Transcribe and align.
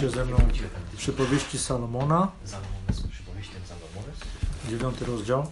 Otwórzcie 0.00 0.18
ze 0.18 0.24
mną 0.24 0.38
przypowieści 0.96 1.58
Salomona, 1.58 2.32
dziewiąty 4.70 5.04
rozdział. 5.04 5.46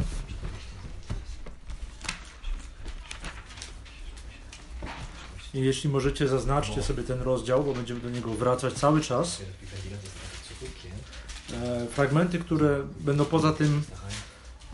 I 5.55 5.61
jeśli 5.61 5.91
możecie, 5.91 6.29
zaznaczcie 6.29 6.83
sobie 6.83 7.03
ten 7.03 7.23
rozdział, 7.23 7.65
bo 7.65 7.75
będziemy 7.75 8.01
do 8.01 8.11
niego 8.11 8.35
wracać 8.35 8.75
cały 8.75 9.01
czas. 9.01 9.43
E, 11.53 11.87
fragmenty, 11.87 12.39
które 12.39 12.83
będą 13.01 13.25
poza 13.25 13.53
tym, 13.53 13.83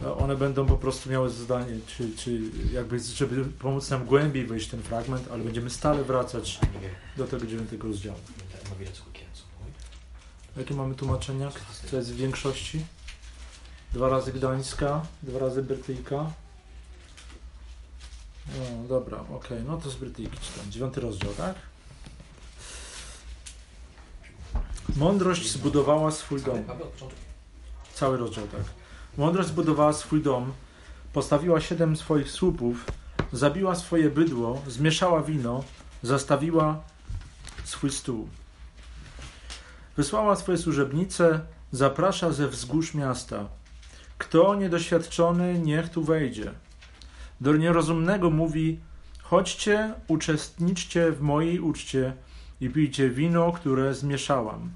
e, 0.02 0.14
one 0.14 0.36
będą 0.36 0.66
po 0.66 0.77
prostu 0.77 1.11
miały 1.11 1.30
zadanie, 1.30 1.79
czy, 1.86 2.16
czy 2.16 2.41
jakby, 2.72 3.00
żeby 3.00 3.45
pomóc 3.45 3.91
nam 3.91 4.04
głębiej 4.06 4.46
wejść 4.46 4.68
w 4.68 4.70
ten 4.70 4.82
fragment, 4.82 5.29
ale 5.32 5.45
będziemy 5.45 5.70
stale 5.70 6.04
wracać 6.04 6.59
do 7.17 7.27
tego 7.27 7.46
dziewiątego 7.46 7.89
rozdziału. 7.89 8.18
Jakie 10.57 10.75
mamy 10.75 10.94
tłumaczenia? 10.94 11.50
Co 11.90 11.96
jest 11.96 12.13
w 12.13 12.17
większości? 12.17 12.85
Dwa 13.93 14.08
razy 14.08 14.32
Gdańska, 14.32 15.03
dwa 15.22 15.39
razy 15.39 15.63
Brytyjka. 15.63 16.30
No, 18.46 18.89
dobra, 18.89 19.25
okej, 19.32 19.63
no 19.67 19.77
to 19.77 19.90
z 19.90 19.96
Brytyjki 19.96 20.39
czytam. 20.39 20.71
Dziewiąty 20.71 21.00
rozdział, 21.00 21.32
tak? 21.35 21.54
Mądrość 24.96 25.50
zbudowała 25.50 26.11
swój 26.11 26.43
dom. 26.43 26.64
Cały 27.94 28.16
rozdział, 28.16 28.46
tak. 28.46 28.64
Mądrość 29.16 29.49
zbudowała 29.49 29.93
swój 29.93 30.22
dom, 30.22 30.52
postawiła 31.13 31.61
siedem 31.61 31.96
swoich 31.96 32.30
słupów, 32.30 32.84
zabiła 33.33 33.75
swoje 33.75 34.11
bydło, 34.11 34.62
zmieszała 34.69 35.22
wino, 35.22 35.64
zastawiła 36.02 36.80
swój 37.64 37.91
stół. 37.91 38.28
Wysłała 39.97 40.37
swoje 40.37 40.59
służebnice, 40.59 41.41
zaprasza 41.73 42.33
ze 42.33 42.48
wzgórz 42.48 42.95
miasta. 42.95 43.48
Kto 44.19 44.55
niedoświadczony, 44.55 45.59
niech 45.59 45.89
tu 45.89 46.05
wejdzie. 46.05 46.53
Do 47.41 47.56
nierozumnego 47.56 48.31
mówi: 48.31 48.81
Chodźcie, 49.22 49.95
uczestniczcie 50.09 51.12
w 51.12 51.20
mojej 51.20 51.61
uczcie 51.61 52.12
i 52.61 52.70
pijcie 52.70 53.11
wino, 53.11 53.53
które 53.53 53.95
zmieszałam. 53.95 54.70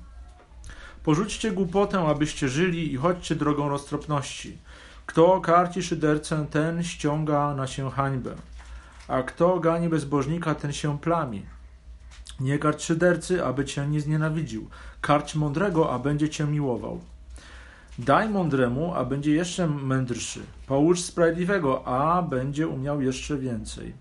Porzućcie 1.05 1.53
głupotę, 1.53 1.99
abyście 2.01 2.49
żyli 2.49 2.93
i 2.93 2.97
chodźcie 2.97 3.35
drogą 3.35 3.69
roztropności. 3.69 4.59
Kto 5.07 5.41
karci 5.41 5.83
szydercę, 5.83 6.47
ten 6.51 6.83
ściąga 6.83 7.55
na 7.55 7.67
się 7.67 7.91
hańbę, 7.91 8.35
a 9.09 9.23
kto 9.23 9.61
gani 9.61 9.89
bezbożnika, 9.89 10.55
ten 10.55 10.73
się 10.73 10.99
plami. 10.99 11.43
Nie 12.41 12.59
karć 12.59 12.83
szydercy, 12.83 13.45
aby 13.45 13.65
cię 13.65 13.87
nie 13.87 14.01
znienawidził. 14.01 14.69
Karć 15.01 15.35
mądrego, 15.35 15.93
a 15.93 15.99
będzie 15.99 16.29
cię 16.29 16.45
miłował. 16.45 17.01
Daj 17.99 18.29
mądremu, 18.29 18.95
a 18.95 19.05
będzie 19.05 19.33
jeszcze 19.33 19.67
mędrszy. 19.67 20.41
Połóż 20.67 21.01
sprawiedliwego, 21.01 21.87
a 21.87 22.23
będzie 22.23 22.69
umiał 22.69 23.01
jeszcze 23.03 23.39
więcej. 23.39 23.93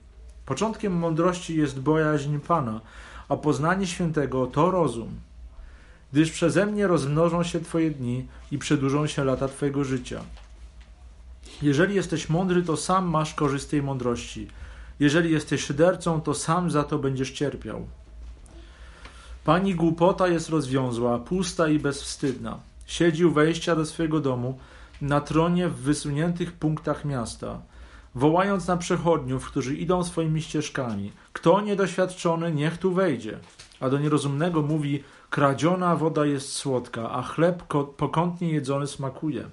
Początkiem 0.46 0.94
mądrości 0.94 1.58
jest 1.58 1.80
bojaźń 1.80 2.38
Pana, 2.40 2.82
a 3.30 3.38
poznanie 3.38 3.88
świętego 3.88 4.48
to 4.48 4.72
rozum. 4.72 5.10
Gdyż 6.12 6.32
przeze 6.32 6.66
mnie 6.66 6.88
rozmnożą 6.88 7.44
się 7.44 7.60
Twoje 7.60 7.92
dni 7.92 8.28
i 8.52 8.58
przedłużą 8.58 9.08
się 9.08 9.24
lata 9.24 9.48
Twojego 9.48 9.84
życia. 9.84 10.22
Jeżeli 11.62 11.96
jesteś 11.96 12.30
mądry, 12.30 12.64
to 12.64 12.78
sam 12.78 13.08
masz 13.10 13.34
korzyść 13.34 13.66
z 13.66 13.68
tej 13.68 13.84
mądrości. 13.84 14.48
Jeżeli 15.00 15.32
jesteś 15.32 15.62
szydercą, 15.62 16.22
to 16.22 16.34
sam 16.34 16.72
za 16.72 16.84
to 16.84 17.00
będziesz 17.00 17.32
cierpiał. 17.32 17.88
Pani 19.48 19.76
głupota 19.76 20.28
jest 20.28 20.50
rozwiązła, 20.50 21.20
pusta 21.20 21.68
i 21.68 21.80
bezwstydna. 21.80 22.60
Siedzi 22.86 23.26
u 23.26 23.32
wejścia 23.32 23.76
do 23.76 23.86
swojego 23.86 24.20
domu, 24.20 24.60
na 25.02 25.22
tronie 25.22 25.70
w 25.70 25.76
wysuniętych 25.76 26.52
punktach 26.54 27.06
miasta, 27.06 27.62
wołając 28.16 28.68
na 28.68 28.78
przechodniów, 28.78 29.48
którzy 29.48 29.76
idą 29.76 30.04
swoimi 30.04 30.42
ścieżkami. 30.42 31.12
Kto 31.34 31.62
niedoświadczony, 31.62 32.52
niech 32.52 32.78
tu 32.78 32.94
wejdzie. 32.94 33.38
A 33.80 33.90
do 33.90 34.00
nierozumnego 34.00 34.62
mówi, 34.62 35.04
kradziona 35.30 35.96
woda 35.96 36.26
jest 36.26 36.54
słodka, 36.54 37.12
a 37.12 37.24
chleb 37.24 37.64
pokątnie 37.98 38.50
jedzony 38.50 38.88
smakuje. 38.88 39.46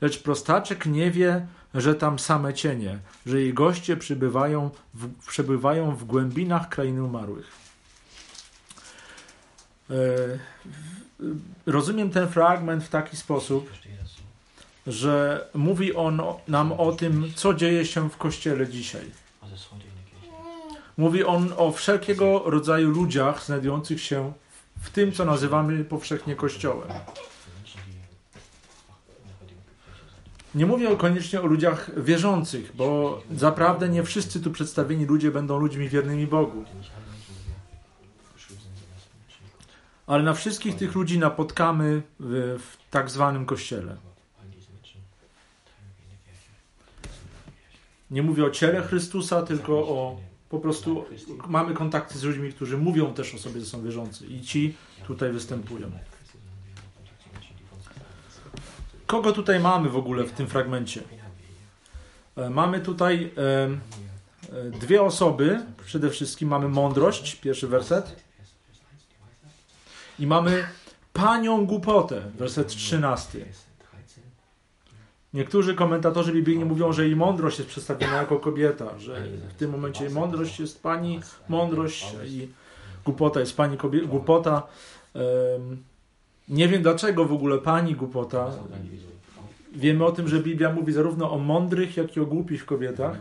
Lecz 0.00 0.22
prostaczek 0.22 0.86
nie 0.86 1.10
wie, 1.10 1.46
że 1.74 1.94
tam 1.94 2.18
same 2.18 2.54
cienie, 2.54 2.98
że 3.26 3.40
jej 3.40 3.54
goście 3.54 3.96
w, 3.96 5.26
przebywają 5.26 5.94
w 5.94 6.04
głębinach 6.04 6.68
krainy 6.68 7.04
umarłych. 7.04 7.69
E, 9.90 9.94
rozumiem 11.66 12.10
ten 12.10 12.28
fragment 12.28 12.84
w 12.84 12.88
taki 12.88 13.16
sposób, 13.16 13.70
że 14.86 15.46
mówi 15.54 15.94
on 15.94 16.22
nam 16.48 16.72
o 16.72 16.92
tym, 16.92 17.32
co 17.34 17.54
dzieje 17.54 17.86
się 17.86 18.10
w 18.10 18.16
kościele 18.16 18.68
dzisiaj. 18.68 19.04
Mówi 20.96 21.24
on 21.24 21.52
o 21.56 21.72
wszelkiego 21.72 22.42
rodzaju 22.46 22.90
ludziach 22.90 23.44
znajdujących 23.44 24.00
się 24.00 24.32
w 24.80 24.90
tym, 24.90 25.12
co 25.12 25.24
nazywamy 25.24 25.84
powszechnie 25.84 26.36
kościołem. 26.36 26.88
Nie 30.54 30.66
mówię 30.66 30.96
koniecznie 30.96 31.40
o 31.40 31.46
ludziach 31.46 32.02
wierzących, 32.02 32.76
bo 32.76 33.20
zaprawdę 33.36 33.88
nie 33.88 34.02
wszyscy 34.02 34.40
tu 34.40 34.50
przedstawieni 34.50 35.04
ludzie 35.04 35.30
będą 35.30 35.58
ludźmi 35.58 35.88
wiernymi 35.88 36.26
Bogu. 36.26 36.64
Ale 40.10 40.22
na 40.22 40.34
wszystkich 40.34 40.76
tych 40.76 40.94
ludzi 40.94 41.18
napotkamy 41.18 42.02
w, 42.20 42.58
w 42.60 42.90
tak 42.90 43.10
zwanym 43.10 43.46
kościele. 43.46 43.96
Nie 48.10 48.22
mówię 48.22 48.44
o 48.44 48.50
ciele 48.50 48.82
Chrystusa, 48.82 49.42
tylko 49.42 49.72
o 49.72 50.20
po 50.48 50.58
prostu 50.58 51.04
mamy 51.48 51.74
kontakty 51.74 52.18
z 52.18 52.22
ludźmi, 52.22 52.52
którzy 52.52 52.78
mówią 52.78 53.14
też 53.14 53.34
o 53.34 53.38
sobie, 53.38 53.60
że 53.60 53.66
są 53.66 53.82
wierzący 53.82 54.26
i 54.26 54.40
ci 54.40 54.74
tutaj 55.06 55.32
występują. 55.32 55.90
Kogo 59.06 59.32
tutaj 59.32 59.60
mamy 59.60 59.88
w 59.88 59.96
ogóle 59.96 60.24
w 60.24 60.32
tym 60.32 60.46
fragmencie? 60.46 61.02
E, 62.36 62.50
Mamy 62.50 62.80
tutaj 62.80 63.30
e, 63.36 63.68
e, 64.56 64.70
dwie 64.70 65.02
osoby. 65.02 65.60
Przede 65.84 66.10
wszystkim 66.10 66.48
mamy 66.48 66.68
mądrość, 66.68 67.36
pierwszy 67.36 67.68
werset, 67.68 68.29
i 70.20 70.26
mamy 70.26 70.64
panią 71.12 71.66
głupotę, 71.66 72.22
werset 72.38 72.68
13. 72.68 73.44
Niektórzy 75.34 75.74
komentatorzy 75.74 76.32
biblijni 76.32 76.64
mówią, 76.64 76.92
że 76.92 77.08
i 77.08 77.16
mądrość 77.16 77.58
jest 77.58 77.70
przedstawiona 77.70 78.16
jako 78.16 78.38
kobieta, 78.38 78.98
że 78.98 79.26
w 79.48 79.54
tym 79.54 79.70
momencie 79.70 80.10
mądrość 80.10 80.60
jest 80.60 80.82
pani 80.82 81.20
mądrość 81.48 82.06
i 82.26 82.48
głupota 83.04 83.40
jest 83.40 83.56
pani 83.56 83.76
głupota. 84.06 84.62
Nie 86.48 86.68
wiem 86.68 86.82
dlaczego 86.82 87.24
w 87.24 87.32
ogóle 87.32 87.58
pani 87.58 87.94
głupota. 87.94 88.50
Wiemy 89.72 90.04
o 90.04 90.12
tym, 90.12 90.28
że 90.28 90.40
Biblia 90.40 90.72
mówi 90.72 90.92
zarówno 90.92 91.32
o 91.32 91.38
mądrych, 91.38 91.96
jak 91.96 92.16
i 92.16 92.20
o 92.20 92.26
głupich 92.26 92.66
kobietach. 92.66 93.18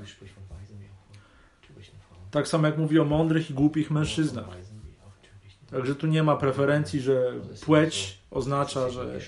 Tak 2.32 2.48
samo 2.48 2.68
jak 2.68 2.78
mówi 2.78 3.00
o 3.00 3.06
mądrych 3.06 3.50
i 3.50 3.54
głupich 3.54 3.92
mężczyznach. 3.92 4.69
Także 5.72 5.96
tu 5.96 6.08
nie 6.08 6.24
ma 6.24 6.36
preferencji, 6.36 7.02
że 7.02 7.34
płeć 7.66 8.18
oznacza, 8.32 8.90
że 8.90 9.20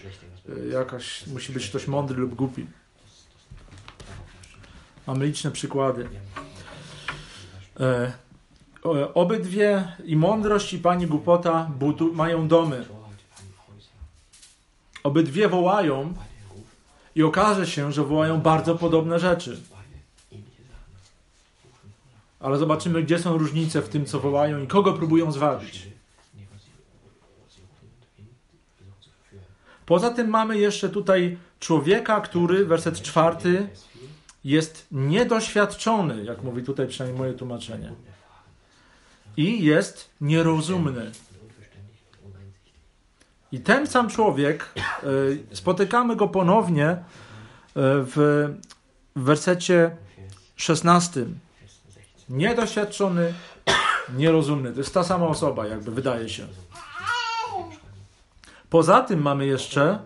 e, 0.63 0.67
jakaś 0.67 1.27
musi 1.27 1.53
być 1.53 1.69
ktoś 1.69 1.87
mądry 1.87 2.17
lub 2.17 2.35
głupi. 2.35 2.67
Mamy 5.07 5.25
liczne 5.25 5.51
przykłady. 5.51 6.09
E, 7.79 8.13
obydwie 9.13 9.87
i 10.05 10.15
mądrość 10.15 10.73
i 10.73 10.79
pani 10.79 11.07
głupota 11.07 11.71
budu- 11.79 12.13
mają 12.13 12.47
domy. 12.47 12.85
Obydwie 15.03 15.49
wołają 15.49 16.13
i 17.15 17.23
okaże 17.23 17.67
się, 17.67 17.91
że 17.91 18.03
wołają 18.03 18.41
bardzo 18.41 18.75
podobne 18.75 19.19
rzeczy. 19.19 19.61
Ale 22.39 22.57
zobaczymy, 22.57 23.03
gdzie 23.03 23.19
są 23.19 23.37
różnice 23.37 23.81
w 23.81 23.89
tym, 23.89 24.05
co 24.05 24.19
wołają 24.19 24.61
i 24.63 24.67
kogo 24.67 24.93
próbują 24.93 25.31
zwabić. 25.31 25.90
Poza 29.91 30.09
tym 30.09 30.27
mamy 30.27 30.57
jeszcze 30.57 30.89
tutaj 30.89 31.37
człowieka, 31.59 32.21
który, 32.21 32.65
werset 32.65 33.01
czwarty, 33.01 33.67
jest 34.43 34.87
niedoświadczony, 34.91 36.23
jak 36.23 36.43
mówi 36.43 36.63
tutaj 36.63 36.87
przynajmniej 36.87 37.19
moje 37.19 37.33
tłumaczenie. 37.33 37.93
I 39.37 39.63
jest 39.63 40.09
nierozumny. 40.21 41.11
I 43.51 43.59
ten 43.59 43.87
sam 43.87 44.09
człowiek, 44.09 44.73
e, 45.51 45.55
spotykamy 45.55 46.15
go 46.15 46.27
ponownie 46.27 46.87
e, 46.87 46.99
w 47.75 48.47
wersecie 49.15 49.97
16. 50.55 51.25
Niedoświadczony, 52.29 53.33
nierozumny. 54.17 54.71
To 54.71 54.77
jest 54.77 54.93
ta 54.93 55.03
sama 55.03 55.27
osoba, 55.27 55.67
jakby 55.67 55.91
wydaje 55.91 56.29
się. 56.29 56.47
Poza 58.71 59.01
tym 59.01 59.21
mamy 59.21 59.45
jeszcze 59.45 59.99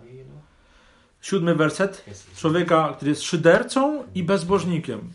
siódmy 1.22 1.56
werset 1.56 2.06
człowieka, 2.36 2.94
który 2.96 3.10
jest 3.10 3.24
szydercą 3.24 4.04
i 4.16 4.24
bezbożnikiem. 4.24 5.14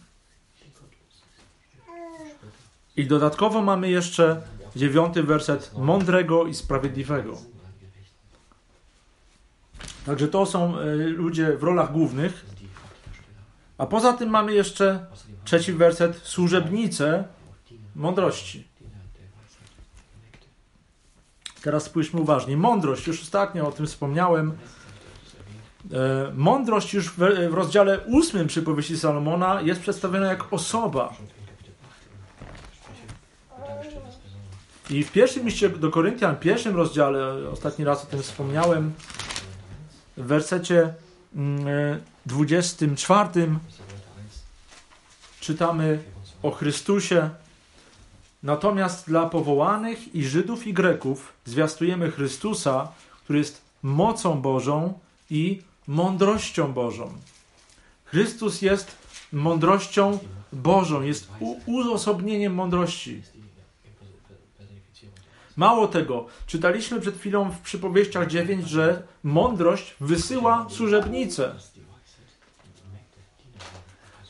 I 2.96 3.06
dodatkowo 3.06 3.62
mamy 3.62 3.90
jeszcze 3.90 4.42
dziewiąty 4.76 5.22
werset 5.22 5.70
mądrego 5.78 6.46
i 6.46 6.54
sprawiedliwego. 6.54 7.38
Także 10.06 10.28
to 10.28 10.46
są 10.46 10.78
e, 10.78 10.94
ludzie 10.94 11.56
w 11.56 11.62
rolach 11.62 11.92
głównych. 11.92 12.46
A 13.78 13.86
poza 13.86 14.12
tym 14.12 14.30
mamy 14.30 14.54
jeszcze 14.54 15.06
trzeci 15.44 15.72
werset 15.72 16.16
służebnice 16.16 17.24
mądrości. 17.94 18.69
Teraz 21.62 21.84
spójrzmy 21.84 22.20
uważnie. 22.20 22.56
Mądrość, 22.56 23.06
już 23.06 23.22
ostatnio 23.22 23.68
o 23.68 23.72
tym 23.72 23.86
wspomniałem. 23.86 24.52
E, 25.92 26.32
mądrość 26.34 26.94
już 26.94 27.10
w, 27.10 27.18
rozdziale 27.50 27.98
ósmym 27.98 28.46
przypowieści 28.46 28.98
Salomona 28.98 29.60
jest 29.60 29.80
przedstawiona 29.80 30.26
jak 30.26 30.52
osoba. 30.52 31.14
I 34.90 35.04
w 35.04 35.12
pierwszym 35.12 35.46
liście 35.46 35.68
do 35.68 35.90
Koryntian, 35.90 36.36
pierwszym 36.36 36.76
rozdziale, 36.76 37.48
ostatni 37.52 37.84
raz 37.84 38.04
o 38.04 38.06
tym 38.06 38.22
wspomniałem, 38.22 38.92
w 40.16 40.24
wersecie 40.24 40.94
24 42.26 43.28
mm, 43.36 43.58
czytamy 45.40 46.02
o 46.42 46.50
Chrystusie. 46.50 47.30
Natomiast 48.42 49.06
dla 49.06 49.26
powołanych 49.26 50.14
i 50.14 50.24
Żydów 50.24 50.66
i 50.66 50.72
Greków 50.72 51.32
zwiastujemy 51.44 52.10
Chrystusa, 52.10 52.88
który 53.24 53.38
jest 53.38 53.62
mocą 53.82 54.42
Bożą 54.42 54.98
i 55.30 55.62
mądrością 55.86 56.72
Bożą. 56.72 57.12
Chrystus 58.04 58.62
jest 58.62 58.96
mądrością 59.32 60.18
Bożą, 60.52 61.02
jest 61.02 61.28
uosobnieniem 61.66 62.54
mądrości. 62.54 63.22
Mało 65.56 65.88
tego, 65.88 66.26
czytaliśmy 66.46 67.00
przed 67.00 67.18
chwilą 67.18 67.50
w 67.50 67.60
przypowieściach 67.60 68.28
9, 68.28 68.68
że 68.68 69.02
mądrość 69.22 69.94
wysyła 70.00 70.66
służebnicę. 70.70 71.54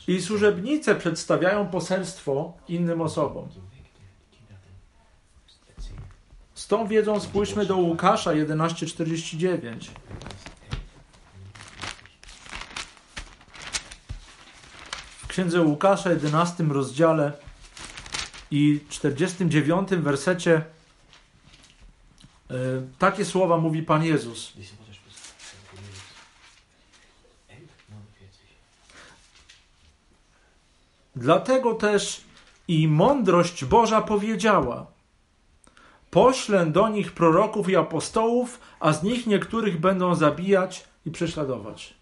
I 0.08 0.22
służebnice 0.22 0.94
przedstawiają 0.94 1.66
poselstwo 1.66 2.52
innym 2.68 3.00
osobom. 3.00 3.48
Z 6.54 6.58
tą 6.70 6.86
wiedzą 6.86 7.20
spójrzmy 7.20 7.66
do 7.66 7.76
Łukasza 7.76 8.30
11:49. 8.30 9.90
W 15.18 15.26
księdze 15.26 15.60
Łukasza 15.60 16.10
11 16.10 16.64
rozdziale 16.64 17.32
i 18.50 18.80
49 18.88 19.88
wersecie 19.90 20.62
E, 22.50 22.54
takie 22.98 23.24
słowa 23.24 23.56
mówi 23.58 23.82
Pan 23.82 24.04
Jezus. 24.04 24.52
Dlatego 31.16 31.74
też 31.74 32.20
i 32.68 32.88
mądrość 32.88 33.64
Boża 33.64 34.02
powiedziała: 34.02 34.86
Poślę 36.10 36.66
do 36.66 36.88
nich 36.88 37.12
proroków 37.12 37.68
i 37.68 37.76
apostołów, 37.76 38.60
a 38.80 38.92
z 38.92 39.02
nich 39.02 39.26
niektórych 39.26 39.80
będą 39.80 40.14
zabijać 40.14 40.84
i 41.06 41.10
prześladować. 41.10 41.94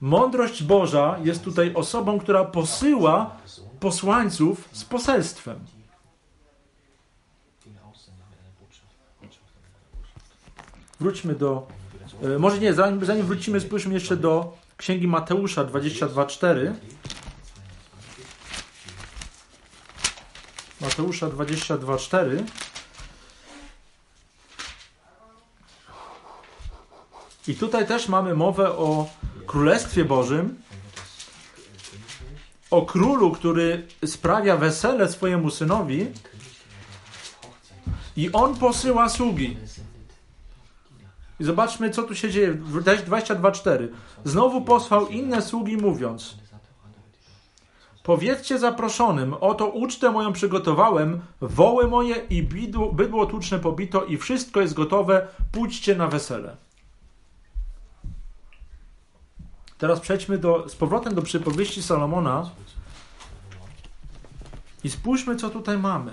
Mądrość 0.00 0.62
Boża 0.62 1.18
jest 1.24 1.44
tutaj 1.44 1.74
osobą, 1.74 2.18
która 2.18 2.44
posyła 2.44 3.36
posłańców 3.80 4.68
z 4.72 4.84
poselstwem. 4.84 5.58
wróćmy 11.02 11.34
do. 11.34 11.66
E, 12.22 12.38
może 12.38 12.58
nie, 12.58 12.74
zanim, 12.74 13.04
zanim 13.04 13.26
wrócimy, 13.26 13.60
spójrzmy 13.60 13.94
jeszcze 13.94 14.16
do 14.16 14.56
Księgi 14.76 15.08
Mateusza 15.08 15.64
22:4. 15.64 16.72
Mateusza 20.80 21.26
22:4. 21.28 22.44
I 27.48 27.54
tutaj 27.54 27.86
też 27.86 28.08
mamy 28.08 28.34
mowę 28.34 28.70
o 28.70 29.08
Królestwie 29.46 30.04
Bożym, 30.04 30.56
o 32.70 32.82
królu, 32.82 33.30
który 33.30 33.86
sprawia 34.06 34.56
wesele 34.56 35.08
swojemu 35.08 35.50
synowi 35.50 36.06
i 38.16 38.32
on 38.32 38.54
posyła 38.54 39.08
sługi. 39.08 39.56
I 41.40 41.44
zobaczmy, 41.44 41.90
co 41.90 42.02
tu 42.02 42.14
się 42.14 42.30
dzieje. 42.30 42.54
22.4. 42.54 43.88
Znowu 44.24 44.60
posłał 44.60 45.08
inne 45.08 45.42
sługi, 45.42 45.76
mówiąc: 45.76 46.36
Powiedzcie 48.02 48.58
zaproszonym, 48.58 49.34
oto 49.34 49.66
ucztę 49.66 50.10
moją 50.10 50.32
przygotowałem, 50.32 51.20
woły 51.40 51.88
moje 51.88 52.14
i 52.14 52.42
bydło, 52.42 52.92
bydło 52.92 53.26
tuczne 53.26 53.58
pobito 53.58 54.04
i 54.04 54.16
wszystko 54.16 54.60
jest 54.60 54.74
gotowe, 54.74 55.26
pójdźcie 55.52 55.96
na 55.96 56.08
wesele. 56.08 56.56
Teraz 59.82 60.00
przejdźmy 60.00 60.38
do, 60.38 60.68
z 60.68 60.76
powrotem 60.76 61.14
do 61.14 61.22
przypowieści 61.22 61.82
Salomona 61.82 62.50
i 64.84 64.90
spójrzmy, 64.90 65.36
co 65.36 65.50
tutaj 65.50 65.78
mamy. 65.78 66.12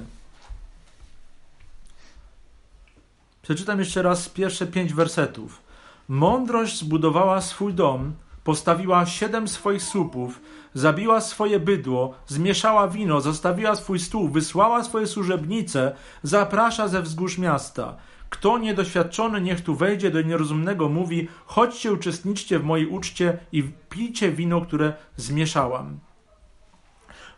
Przeczytam 3.41 3.79
jeszcze 3.79 4.01
raz 4.01 4.29
pierwsze 4.29 4.67
pięć 4.67 4.93
wersetów. 4.93 5.61
Mądrość 6.07 6.79
zbudowała 6.79 7.41
swój 7.41 7.73
dom, 7.73 8.13
postawiła 8.43 9.05
siedem 9.05 9.47
swoich 9.47 9.83
słupów, 9.83 10.41
zabiła 10.73 11.21
swoje 11.21 11.59
bydło, 11.59 12.13
zmieszała 12.27 12.87
wino, 12.87 13.21
zostawiła 13.21 13.75
swój 13.75 13.99
stół, 13.99 14.29
wysłała 14.29 14.83
swoje 14.83 15.07
służebnice, 15.07 15.95
zaprasza 16.23 16.87
ze 16.87 17.01
wzgórz 17.01 17.37
miasta. 17.37 17.95
Kto 18.29 18.57
niedoświadczony, 18.57 19.41
niech 19.41 19.61
tu 19.61 19.75
wejdzie 19.75 20.11
do 20.11 20.21
nierozumnego, 20.21 20.89
mówi: 20.89 21.27
chodźcie, 21.45 21.93
uczestniczcie 21.93 22.59
w 22.59 22.63
mojej 22.63 22.87
uczcie 22.87 23.37
i 23.51 23.63
pijcie 23.89 24.31
wino, 24.31 24.61
które 24.61 24.93
zmieszałam. 25.15 25.99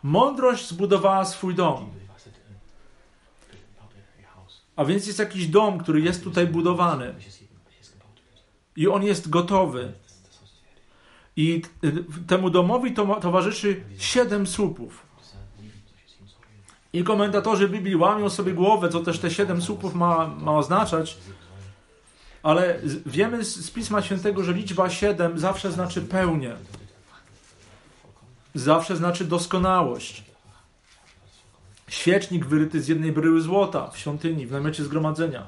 Mądrość 0.02 0.68
zbudowała 0.68 1.24
swój 1.24 1.54
dom. 1.54 1.90
A 4.76 4.84
więc 4.84 5.06
jest 5.06 5.18
jakiś 5.18 5.46
dom, 5.46 5.78
który 5.78 6.00
jest 6.00 6.24
tutaj 6.24 6.46
budowany. 6.46 7.14
I 8.76 8.88
on 8.88 9.02
jest 9.02 9.30
gotowy. 9.30 9.92
I 11.36 11.62
temu 12.26 12.50
domowi 12.50 12.92
to 12.92 13.20
towarzyszy 13.20 13.84
siedem 13.98 14.46
słupów. 14.46 15.11
I 16.92 17.04
komentatorzy 17.04 17.68
Biblii 17.68 17.96
łamią 17.96 18.30
sobie 18.30 18.52
głowę, 18.52 18.88
co 18.88 19.00
też 19.00 19.18
te 19.18 19.30
siedem 19.30 19.62
słupów 19.62 19.94
ma, 19.94 20.26
ma 20.26 20.52
oznaczać. 20.52 21.18
Ale 22.42 22.78
wiemy 23.06 23.44
z 23.44 23.70
Pisma 23.70 24.02
Świętego, 24.02 24.44
że 24.44 24.52
liczba 24.52 24.90
siedem 24.90 25.38
zawsze 25.38 25.72
znaczy 25.72 26.02
pełnię. 26.02 26.56
Zawsze 28.54 28.96
znaczy 28.96 29.24
doskonałość. 29.24 30.24
Świecznik 31.88 32.46
wyryty 32.46 32.82
z 32.82 32.88
jednej 32.88 33.12
bryły 33.12 33.40
złota 33.40 33.90
w 33.90 33.98
świątyni, 33.98 34.46
w 34.46 34.52
namiocie 34.52 34.84
zgromadzenia. 34.84 35.46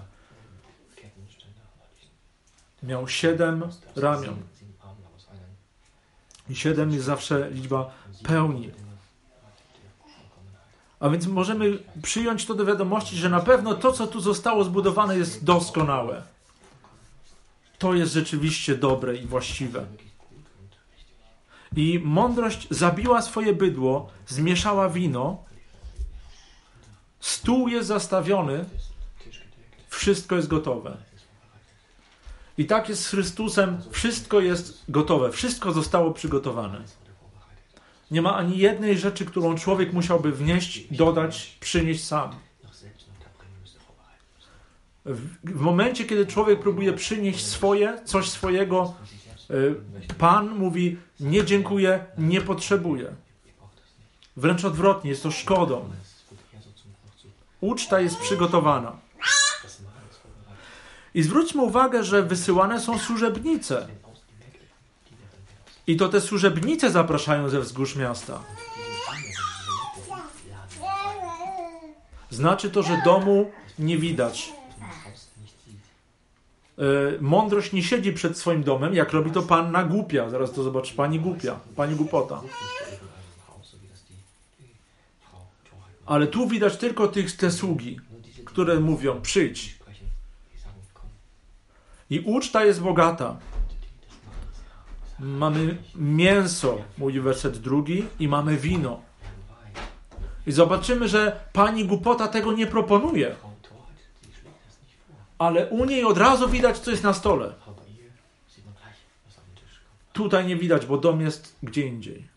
Miał 2.82 3.08
siedem 3.08 3.62
ramion. 3.96 4.36
I 6.48 6.56
siedem 6.56 6.90
jest 6.92 7.04
zawsze 7.04 7.50
liczba 7.50 7.90
pełni. 8.22 8.70
A 11.04 11.08
więc 11.08 11.26
możemy 11.26 11.78
przyjąć 12.02 12.46
to 12.46 12.54
do 12.54 12.64
wiadomości, 12.64 13.16
że 13.16 13.28
na 13.28 13.40
pewno 13.40 13.74
to, 13.74 13.92
co 13.92 14.06
tu 14.06 14.20
zostało 14.20 14.64
zbudowane, 14.64 15.18
jest 15.18 15.44
doskonałe. 15.44 16.22
To 17.78 17.94
jest 17.94 18.12
rzeczywiście 18.12 18.74
dobre 18.74 19.16
i 19.16 19.26
właściwe. 19.26 19.86
I 21.76 22.00
mądrość 22.04 22.66
zabiła 22.70 23.22
swoje 23.22 23.52
bydło, 23.52 24.10
zmieszała 24.26 24.88
wino 24.88 25.44
Stół 27.20 27.68
jest 27.68 27.88
zastawiony, 27.88 28.64
wszystko 29.88 30.36
jest 30.36 30.48
gotowe. 30.48 30.96
I 32.58 32.66
tak 32.66 32.88
jest 32.88 33.02
z 33.02 33.08
Chrystusem, 33.08 33.78
wszystko 33.90 34.40
jest 34.40 34.84
gotowe, 34.88 35.32
wszystko 35.32 35.72
zostało 35.72 36.10
przygotowane. 36.10 36.82
Nie 38.10 38.22
ma 38.22 38.36
ani 38.36 38.58
jednej 38.58 38.98
rzeczy, 38.98 39.24
którą 39.24 39.54
człowiek 39.54 39.92
musiałby 39.92 40.32
wnieść, 40.32 40.86
dodać, 40.90 41.56
przynieść 41.60 42.04
sam. 42.04 42.30
W, 45.44 45.60
momencie, 45.60 46.04
kiedy 46.04 46.26
człowiek 46.26 46.60
próbuje 46.60 46.92
przynieść 46.92 47.46
swoje, 47.46 47.98
coś 48.04 48.30
swojego, 48.30 48.94
y, 49.50 49.74
Pan 50.18 50.58
mówi: 50.58 50.96
Nie 51.20 51.44
dziękuję, 51.44 52.04
nie 52.18 52.40
potrzebuję. 52.40 53.14
Wręcz 54.36 54.64
odwrotnie, 54.64 55.10
jest 55.10 55.22
to 55.22 55.30
szkodą. 55.30 55.90
Uczta 57.60 58.00
jest 58.00 58.18
przygotowana. 58.18 58.92
I 61.14 61.22
zwróćmy 61.22 61.62
uwagę, 61.62 62.04
że 62.04 62.22
wysyłane 62.22 62.80
są 62.80 62.98
służebnice. 62.98 63.88
I 65.86 65.96
to 65.96 66.08
te 66.08 66.20
służebnice 66.20 66.90
zapraszają 66.90 67.48
ze 67.48 67.60
wzgórz 67.60 67.96
miasta. 67.96 68.40
Znaczy 72.30 72.70
to, 72.70 72.82
że 72.82 73.02
domu 73.04 73.50
nie 73.78 73.98
widać. 73.98 74.52
E, 76.78 76.82
Mądrość 77.20 77.72
nie 77.72 77.82
siedzi 77.82 78.12
przed 78.12 78.38
swoim 78.38 78.62
domem, 78.62 78.94
jak 78.94 79.12
robi 79.12 79.30
to 79.30 79.42
panna 79.42 79.84
głupia. 79.84 80.30
Zaraz 80.30 80.52
to 80.52 80.62
zobaczy 80.62 80.94
pani 80.94 81.20
głupia, 81.20 81.60
pani 81.76 81.94
głupota. 81.94 82.40
Ale 86.06 86.26
tu 86.26 86.48
widać 86.48 86.76
tylko 86.76 87.08
tych, 87.08 87.36
te 87.36 87.50
sługi, 87.50 88.00
które 88.44 88.80
mówią 88.80 89.20
przyjdź. 89.20 89.78
I 92.10 92.20
uczta 92.20 92.64
jest 92.64 92.80
bogata. 92.80 93.36
Mamy 95.24 95.76
mięso, 95.94 96.78
mówi 96.98 97.20
werset 97.20 97.58
drugi, 97.58 98.04
i 98.18 98.28
mamy 98.28 98.56
wino. 98.56 99.00
I 100.46 100.52
zobaczymy, 100.52 101.08
że 101.08 101.40
pani 101.52 101.84
głupota 101.84 102.28
tego 102.28 102.52
nie 102.52 102.66
proponuje. 102.66 103.34
Ale 105.38 105.68
u 105.68 105.84
niej 105.84 106.04
od 106.04 106.18
razu 106.18 106.48
widać, 106.48 106.78
co 106.78 106.90
jest 106.90 107.02
na 107.02 107.14
stole. 107.14 107.52
Tutaj 110.12 110.46
nie 110.46 110.56
widać, 110.56 110.86
bo 110.86 110.98
dom 110.98 111.20
jest 111.20 111.56
gdzie 111.62 111.86
indziej. 111.86 112.28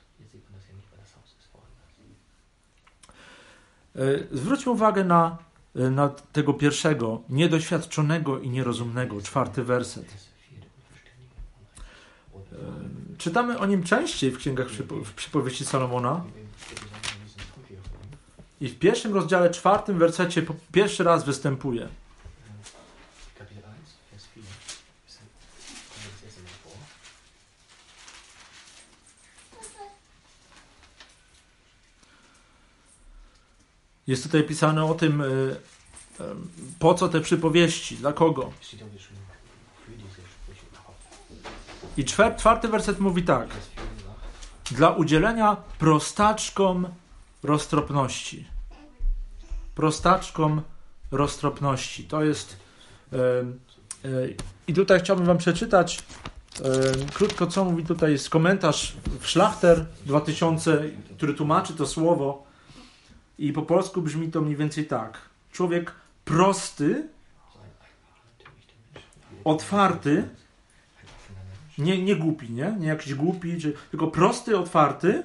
E, 3.95 3.99
Zwróćmy 4.31 4.71
uwagę 4.71 5.03
na, 5.03 5.37
e, 5.75 5.89
na 5.89 6.09
tego 6.09 6.53
pierwszego, 6.53 7.21
niedoświadczonego 7.29 8.39
i 8.39 8.49
nierozumnego, 8.49 9.21
czwarty 9.21 9.63
werset. 9.63 10.36
Czytamy 13.27 13.59
o 13.59 13.65
nim 13.65 13.83
częściej 13.83 14.31
w 14.31 14.37
księgach 14.37 14.67
w 15.05 15.13
przypowieści 15.13 15.65
Salomona. 15.65 16.23
I 18.61 18.67
w 18.69 18.79
pierwszym 18.79 19.13
rozdziale, 19.13 19.49
czwartym 19.49 19.99
wersecie 19.99 20.45
pierwszy 20.71 21.03
raz 21.03 21.25
występuje. 21.25 21.87
Kapitel 23.39 23.63
1, 23.63 23.73
Vers 24.11 24.23
4. 24.23 24.45
Ist- 25.07 25.19
Kommt 25.89 26.13
das 26.13 26.23
erste 26.25 26.41
Mal 26.41 26.51
vor. 26.63 26.73
Jest 34.07 34.23
tutaj 34.23 34.43
pisane 34.43 34.85
o 34.85 34.93
tym, 34.93 35.21
e, 35.21 35.25
po 36.79 36.93
co 36.93 37.09
te 37.09 37.21
przypowieści, 37.21 37.95
dla 37.97 38.13
kogo. 38.13 38.51
I 41.97 42.05
czwer, 42.05 42.35
czwarty 42.35 42.67
werset 42.67 42.99
mówi 42.99 43.23
tak. 43.23 43.47
Vers 43.47 43.69
4 43.69 43.87
sagt, 44.01 44.73
Dla 44.77 44.89
udzielenia 44.89 45.57
prostaczkom 45.79 46.87
roztropności. 47.43 48.47
Prostaczkom 49.75 50.61
roztropności. 51.11 52.03
To 52.03 52.23
jest. 52.23 52.57
E, 53.13 53.17
e, 53.17 54.27
I 54.67 54.73
tutaj 54.73 54.99
chciałbym 54.99 55.25
Wam 55.25 55.37
przeczytać 55.37 55.99
e, 55.99 57.11
krótko, 57.13 57.47
co 57.47 57.65
mówi 57.65 57.85
tutaj. 57.85 58.11
Jest 58.11 58.29
komentarz 58.29 58.95
w 59.19 59.27
Szlachter 59.27 59.85
2000, 60.05 60.83
który 61.17 61.33
tłumaczy 61.33 61.73
to 61.73 61.87
słowo. 61.87 62.43
I 63.37 63.53
po 63.53 63.61
polsku 63.61 64.01
brzmi 64.01 64.31
to 64.31 64.41
mniej 64.41 64.55
więcej 64.55 64.85
tak. 64.85 65.19
Człowiek 65.51 65.91
prosty, 66.25 67.07
otwarty. 69.43 70.29
Nie, 71.77 72.03
nie 72.03 72.15
głupi, 72.15 72.49
nie? 72.49 72.75
Nie 72.79 72.87
jakiś 72.87 73.13
głupi, 73.13 73.61
czy, 73.61 73.73
tylko 73.91 74.07
prosty, 74.07 74.57
otwarty. 74.57 75.23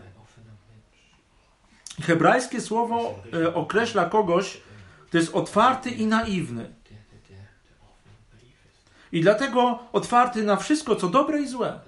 Hebrajskie 2.03 2.61
słowo 2.61 3.15
e, 3.33 3.55
określa 3.55 4.05
kogoś, 4.05 4.61
kto 5.07 5.19
jest 5.19 5.35
otwarty 5.35 5.91
i 5.91 6.07
naiwny. 6.07 6.75
I 9.13 9.21
dlatego 9.21 9.79
otwarty 9.93 10.43
na 10.43 10.57
wszystko, 10.57 10.97
co 10.97 11.09
dobre 11.09 11.41
i 11.41 11.49
złe. 11.49 11.81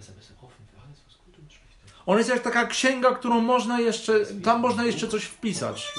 On 2.07 2.19
jest 2.19 2.31
jak 2.31 2.43
taka 2.43 2.67
księga, 2.67 3.15
którą 3.15 3.41
można 3.41 3.81
jeszcze, 3.81 4.27
tam 4.27 4.61
można 4.61 4.85
jeszcze 4.85 5.09
coś 5.09 5.25
wpisać. 5.25 5.93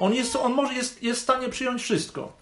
On, 0.00 0.14
jest, 0.14 0.36
on 0.36 0.52
może, 0.54 0.74
jest, 0.74 1.02
jest 1.02 1.20
w 1.20 1.22
stanie 1.22 1.48
przyjąć 1.48 1.82
wszystko. 1.82 2.32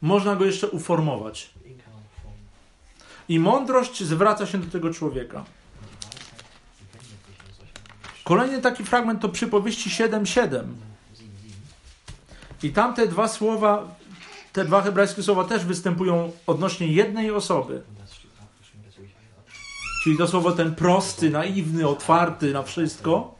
Można 0.00 0.36
go 0.36 0.44
jeszcze 0.44 0.68
uformować. 0.68 1.50
I 3.28 3.38
mądrość 3.38 4.04
zwraca 4.04 4.46
się 4.46 4.58
do 4.58 4.70
tego 4.70 4.94
człowieka. 4.94 5.44
Kolejny 8.24 8.60
taki 8.60 8.84
fragment 8.84 9.20
to 9.20 9.28
przypowieści 9.28 9.90
7.7. 9.90 10.26
7, 10.26 10.26
7. 10.26 10.76
I 12.62 12.70
tamte 12.70 13.06
dwa 13.06 13.28
słowa, 13.28 13.96
te 14.52 14.64
dwa 14.64 14.82
hebrajskie 14.82 15.22
słowa 15.22 15.44
też 15.44 15.64
występują 15.64 16.32
odnośnie 16.46 16.86
jednej 16.86 17.30
osoby. 17.30 17.82
Czyli 20.02 20.18
to 20.18 20.28
słowo 20.28 20.52
ten 20.52 20.74
prosty, 20.74 21.30
naiwny, 21.30 21.88
otwarty 21.88 22.52
na 22.52 22.62
wszystko, 22.62 23.34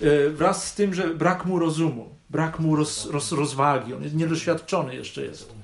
e, 0.00 0.30
wraz 0.30 0.66
z 0.66 0.74
tym, 0.74 0.94
że 0.94 1.14
brak 1.14 1.44
mu 1.44 1.58
rozumu, 1.58 2.08
brak 2.30 2.58
mu 2.58 2.76
roz, 2.76 3.06
roz, 3.06 3.32
rozwagi, 3.32 3.94
on 3.94 4.02
jest 4.02 4.14
niedoświadczony 4.14 4.94
jeszcze 4.94 5.22
jest. 5.22 5.57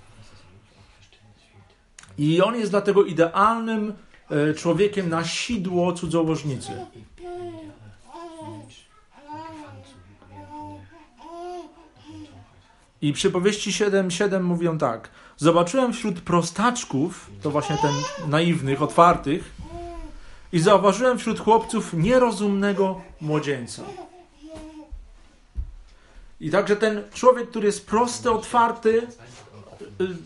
I 2.19 2.43
on 2.43 2.57
jest 2.57 2.71
dlatego 2.71 3.05
idealnym 3.05 3.93
e, 4.31 4.55
człowiekiem 4.55 5.09
na 5.09 5.25
sidło 5.25 5.93
cudzołożnicy. 5.93 6.73
I 13.03 13.13
przypowieści 13.13 13.71
7.7 13.71 14.43
mówią 14.43 14.79
tak. 14.79 15.11
Zobaczyłem 15.37 15.93
wśród 15.93 16.21
prostaczków, 16.21 17.31
to 17.43 17.51
właśnie 17.51 17.77
ten 17.77 17.95
naiwnych, 18.31 18.83
otwartych, 18.83 19.51
i 20.53 20.61
zauważyłem 20.61 21.19
wśród 21.19 21.41
chłopców 21.41 21.95
nierozumnego 21.95 23.01
młodzieńca. 23.21 23.83
I 26.41 26.51
także 26.51 26.77
ten 26.77 27.03
człowiek, 27.15 27.51
który 27.51 27.67
jest 27.67 27.87
prosty, 27.87 28.31
otwarty 28.31 29.07
y, 30.01 30.17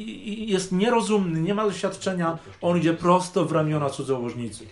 i 0.00 0.50
jest 0.50 0.72
nierozumny, 0.72 1.40
nie 1.40 1.54
ma 1.54 1.64
doświadczenia, 1.64 2.38
on 2.60 2.78
idzie 2.78 2.94
prosto 2.94 3.44
w 3.44 3.52
ramiona 3.52 3.90
cudzołożnicy. 3.90 4.66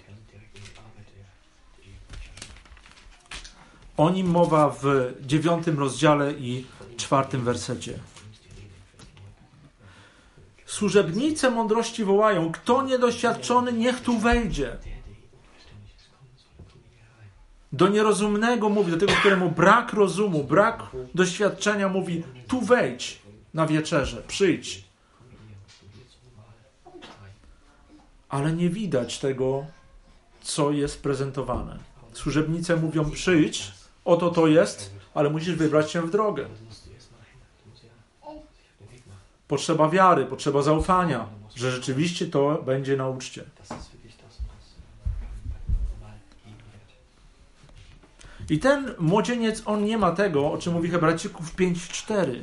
O 3.96 4.10
nim 4.10 4.30
mowa 4.30 4.76
w 4.82 5.14
dziewiątym 5.26 5.78
rozdziale 5.78 6.32
i 6.32 6.66
czwartym 6.96 7.44
wersecie. 7.44 7.98
Von 10.68 10.90
ihm 10.90 10.92
ist 10.92 10.92
die 10.92 10.98
Rede 10.98 11.12
in 11.12 11.14
Vers 11.14 11.26
9. 11.26 11.38
Służebnice 11.38 11.50
mądrości 11.50 12.04
wołają, 12.04 12.52
kto 12.52 12.82
niedoświadczony, 12.82 13.72
niech 13.72 14.00
tu 14.00 14.18
wejdzie. 14.18 14.76
Do 17.72 17.88
nierozumnego 17.88 18.68
mówi, 18.68 18.90
do 18.90 18.96
tego, 18.96 19.12
któremu 19.12 19.50
brak 19.50 19.92
rozumu, 19.92 20.44
brak 20.44 20.82
doświadczenia 21.14 21.88
mówi, 21.88 22.22
tu 22.48 22.60
wejdź 22.60 23.18
na 23.54 23.66
wieczerze, 23.66 24.22
przyjdź. 24.28 24.87
Ale 28.28 28.52
nie 28.52 28.70
widać 28.70 29.18
tego, 29.18 29.66
co 30.40 30.70
jest 30.70 31.02
prezentowane. 31.02 31.78
Służebnice 32.12 32.76
mówią, 32.76 33.10
przyjdź, 33.10 33.72
oto 34.04 34.30
to 34.30 34.46
jest, 34.46 34.90
ale 35.14 35.30
musisz 35.30 35.54
wybrać 35.54 35.90
się 35.90 36.02
w 36.02 36.10
drogę. 36.10 36.46
Potrzeba 39.48 39.88
wiary, 39.88 40.26
potrzeba 40.26 40.62
zaufania, 40.62 41.26
że 41.54 41.70
rzeczywiście 41.70 42.26
to 42.26 42.62
będzie 42.66 42.96
na 42.96 43.08
uczcie. 43.08 43.44
I 48.50 48.58
ten 48.58 48.94
młodzieniec, 48.98 49.62
on 49.66 49.84
nie 49.84 49.98
ma 49.98 50.12
tego, 50.12 50.52
o 50.52 50.58
czym 50.58 50.72
mówi 50.72 50.90
Hebrajczyków 50.90 51.56
5.4. 51.56 52.40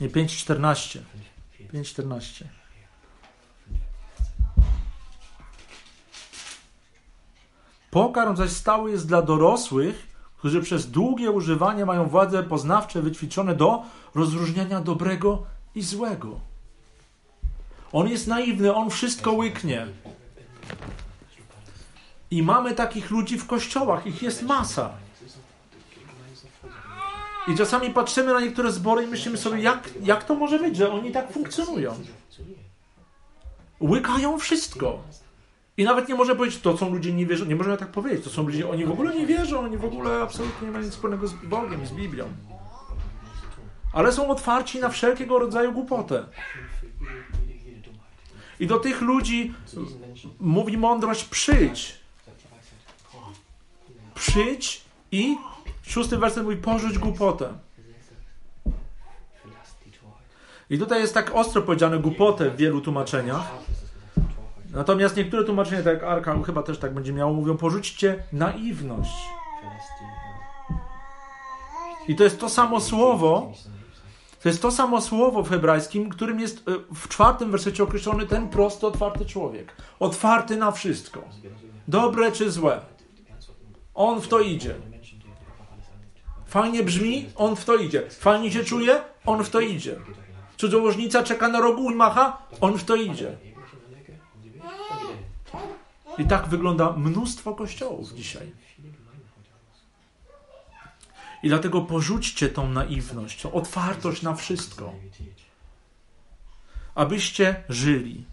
Nie, 0.00 0.08
5.14. 0.10 0.98
5.14. 1.72 2.44
Pokarm 7.90 8.36
zaś 8.36 8.50
stały 8.50 8.90
jest 8.90 9.08
dla 9.08 9.22
dorosłych, 9.22 10.06
którzy 10.38 10.60
przez 10.60 10.90
długie 10.90 11.30
używanie 11.30 11.86
mają 11.86 12.08
władze 12.08 12.42
poznawcze 12.42 13.02
wyćwiczone 13.02 13.54
do 13.54 13.82
rozróżniania 14.14 14.80
dobrego 14.80 15.46
i 15.74 15.82
złego. 15.82 16.40
On 17.92 18.08
jest 18.08 18.26
naiwny, 18.26 18.74
on 18.74 18.90
wszystko 18.90 19.32
łyknie. 19.32 19.86
I 22.30 22.42
mamy 22.42 22.74
takich 22.74 23.10
ludzi 23.10 23.38
w 23.38 23.46
kościołach, 23.46 24.06
ich 24.06 24.22
jest 24.22 24.42
masa. 24.42 25.05
I 27.48 27.56
czasami 27.56 27.90
patrzymy 27.90 28.32
na 28.32 28.40
niektóre 28.40 28.72
zbory 28.72 29.04
i 29.04 29.06
myślimy 29.06 29.36
sobie, 29.36 29.62
jak, 29.62 29.88
jak 30.02 30.24
to 30.24 30.34
może 30.34 30.58
być, 30.58 30.76
że 30.76 30.92
oni 30.92 31.12
tak 31.12 31.32
funkcjonują. 31.32 31.94
Łykają 33.80 34.38
wszystko. 34.38 34.98
I 35.76 35.84
nawet 35.84 36.08
nie 36.08 36.14
może 36.14 36.36
powiedzieć, 36.36 36.60
to 36.60 36.76
są 36.76 36.90
ludzie 36.90 37.12
nie 37.12 37.26
wierzą. 37.26 37.44
Nie 37.44 37.56
możemy 37.56 37.76
tak 37.76 37.88
powiedzieć. 37.88 38.24
To 38.24 38.30
są 38.30 38.42
ludzie, 38.42 38.70
oni 38.70 38.84
w 38.84 38.90
ogóle 38.90 39.14
nie 39.14 39.26
wierzą, 39.26 39.60
oni 39.60 39.76
w 39.76 39.84
ogóle 39.84 40.22
absolutnie 40.22 40.66
nie 40.66 40.72
mają 40.72 40.84
nic 40.84 40.92
wspólnego 40.92 41.26
z 41.26 41.32
Bogiem, 41.32 41.86
z 41.86 41.92
Biblią. 41.92 42.24
Ale 43.92 44.12
są 44.12 44.28
otwarci 44.28 44.80
na 44.80 44.88
wszelkiego 44.88 45.38
rodzaju 45.38 45.72
głupotę. 45.72 46.24
I 48.60 48.66
do 48.66 48.78
tych 48.78 49.00
ludzi 49.00 49.54
mówi 50.40 50.78
mądrość: 50.78 51.24
przyjdź. 51.24 52.00
Przyjdź 54.14 54.84
i 55.12 55.36
szósty 55.86 56.18
werset 56.18 56.44
mówi: 56.44 56.56
porzuć 56.56 56.98
głupotę. 56.98 57.48
I 60.70 60.78
tutaj 60.78 61.00
jest 61.00 61.14
tak 61.14 61.34
ostro 61.34 61.62
powiedziane 61.62 61.98
głupotę 61.98 62.50
w 62.50 62.56
wielu 62.56 62.80
tłumaczeniach. 62.80 63.52
Natomiast 64.72 65.16
niektóre 65.16 65.44
tłumaczenia, 65.44 65.82
tak 65.82 65.94
jak 65.94 66.04
Arka 66.04 66.42
chyba 66.46 66.62
też 66.62 66.78
tak 66.78 66.94
będzie 66.94 67.12
miało, 67.12 67.32
mówią: 67.32 67.56
porzućcie 67.56 68.24
naiwność. 68.32 69.28
I 72.08 72.16
to 72.16 72.24
jest 72.24 72.40
to 72.40 72.48
samo 72.48 72.80
słowo, 72.80 73.52
to 74.42 74.48
jest 74.48 74.62
to 74.62 74.70
samo 74.70 75.00
słowo 75.00 75.42
w 75.42 75.50
hebrajskim, 75.50 76.08
którym 76.08 76.40
jest 76.40 76.68
e, 76.68 76.72
w 76.94 77.08
czwartym 77.08 77.50
wersecie 77.50 77.82
określony 77.82 78.26
ten 78.26 78.48
prosty, 78.48 78.86
otwarty 78.86 79.24
człowiek. 79.24 79.72
Otwarty 79.98 80.56
na 80.56 80.72
wszystko. 80.72 81.24
Dobre 81.88 82.32
czy 82.32 82.50
złe. 82.50 82.80
On 83.94 84.20
w 84.20 84.28
to 84.28 84.40
idzie. 84.40 84.74
Fajnie 86.46 86.82
brzmi, 86.82 87.30
on 87.36 87.56
w 87.56 87.64
to 87.64 87.76
idzie. 87.76 88.10
Fajnie 88.10 88.52
się 88.52 88.64
czuje, 88.64 89.02
on 89.26 89.44
w 89.44 89.50
to 89.50 89.60
idzie. 89.60 89.96
Cudzołożnica 90.56 91.22
czeka 91.22 91.48
na 91.48 91.60
rogu 91.60 91.90
i 91.90 91.94
macha, 91.94 92.38
on 92.60 92.78
w 92.78 92.84
to 92.84 92.96
idzie. 92.96 93.36
I 96.18 96.24
tak 96.24 96.48
wygląda 96.48 96.92
mnóstwo 96.92 97.54
kościołów 97.54 98.12
dzisiaj. 98.12 98.52
I 101.42 101.48
dlatego 101.48 101.80
porzućcie 101.80 102.48
tą 102.48 102.68
naiwność, 102.68 103.42
tą 103.42 103.52
otwartość 103.52 104.22
na 104.22 104.34
wszystko, 104.34 104.92
abyście 106.94 107.64
żyli. 107.68 108.24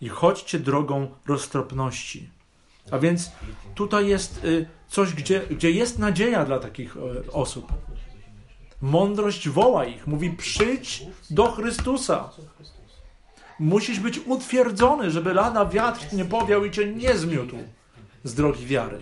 I 0.00 0.08
chodźcie 0.08 0.58
drogą 0.58 1.10
roztropności. 1.26 2.30
A 2.90 2.98
więc 2.98 3.30
tutaj 3.74 4.08
jest 4.08 4.44
y, 4.44 4.66
coś, 4.88 5.14
gdzie, 5.14 5.40
gdzie 5.50 5.70
jest 5.70 5.98
nadzieja 5.98 6.44
dla 6.44 6.58
takich 6.58 6.96
y, 6.96 7.32
osób. 7.32 7.72
Mądrość 8.82 9.48
woła 9.48 9.84
ich, 9.84 10.06
mówi: 10.06 10.30
przyjdź 10.30 11.02
do 11.30 11.50
Chrystusa. 11.52 12.30
Musisz 13.58 14.00
być 14.00 14.20
utwierdzony, 14.26 15.10
żeby 15.10 15.34
lada 15.34 15.66
wiatr 15.66 16.12
nie 16.12 16.24
powiał 16.24 16.64
i 16.64 16.70
cię 16.70 16.94
nie 16.94 17.16
zmiótł 17.16 17.56
z 18.24 18.34
drogi 18.34 18.66
wiary. 18.66 19.00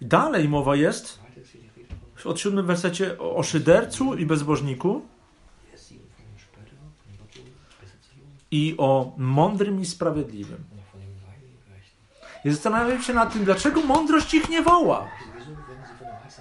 Dalej 0.00 0.48
mowa 0.48 0.76
jest 0.76 1.18
od 2.24 2.40
siódmym 2.40 2.66
wersecie 2.66 3.18
o 3.18 3.42
szydercu 3.42 4.14
i 4.14 4.26
bezbożniku 4.26 5.02
i 8.50 8.74
o 8.78 9.12
mądrym 9.16 9.80
i 9.80 9.86
sprawiedliwym. 9.86 10.64
I 12.44 12.50
zastanawiam 12.50 13.02
się 13.02 13.14
nad 13.14 13.32
tym, 13.32 13.44
dlaczego 13.44 13.82
mądrość 13.82 14.34
ich 14.34 14.48
nie 14.48 14.62
woła. 14.62 15.08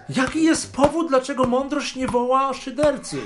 Jaki 0.09 0.43
jest 0.43 0.75
powód, 0.75 1.07
dlaczego 1.07 1.43
mądrość 1.43 1.95
nie 1.95 2.07
woła 2.07 2.53
szydercy? 2.53 3.21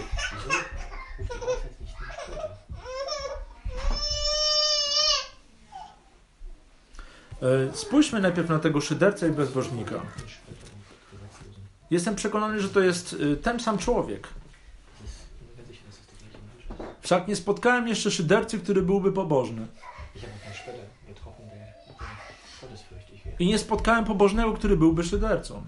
E, 7.41 7.74
spójrzmy 7.74 8.20
najpierw 8.20 8.50
na 8.50 8.60
tego 8.60 8.82
szyderca 8.82 9.28
i 9.28 9.32
bezbożnika. 9.32 10.02
Jestem 11.91 12.15
przekonany, 12.15 12.62
że 12.62 12.70
to 12.70 12.80
jest 12.80 13.15
e, 13.34 13.36
ten 13.36 13.60
sam 13.60 13.78
człowiek. 13.78 14.28
Wszak 17.12 17.28
nie 17.28 17.36
spotkałem 17.36 17.88
jeszcze 17.88 18.12
szydercy, 18.12 18.60
który 18.60 18.82
byłby 18.82 19.12
pobożny. 19.12 19.67
I 23.39 23.45
nie 23.45 23.58
spotkałem 23.58 24.06
pobożnego, 24.06 24.54
który 24.54 24.78
byłby 24.78 25.04
szydercą. 25.04 25.63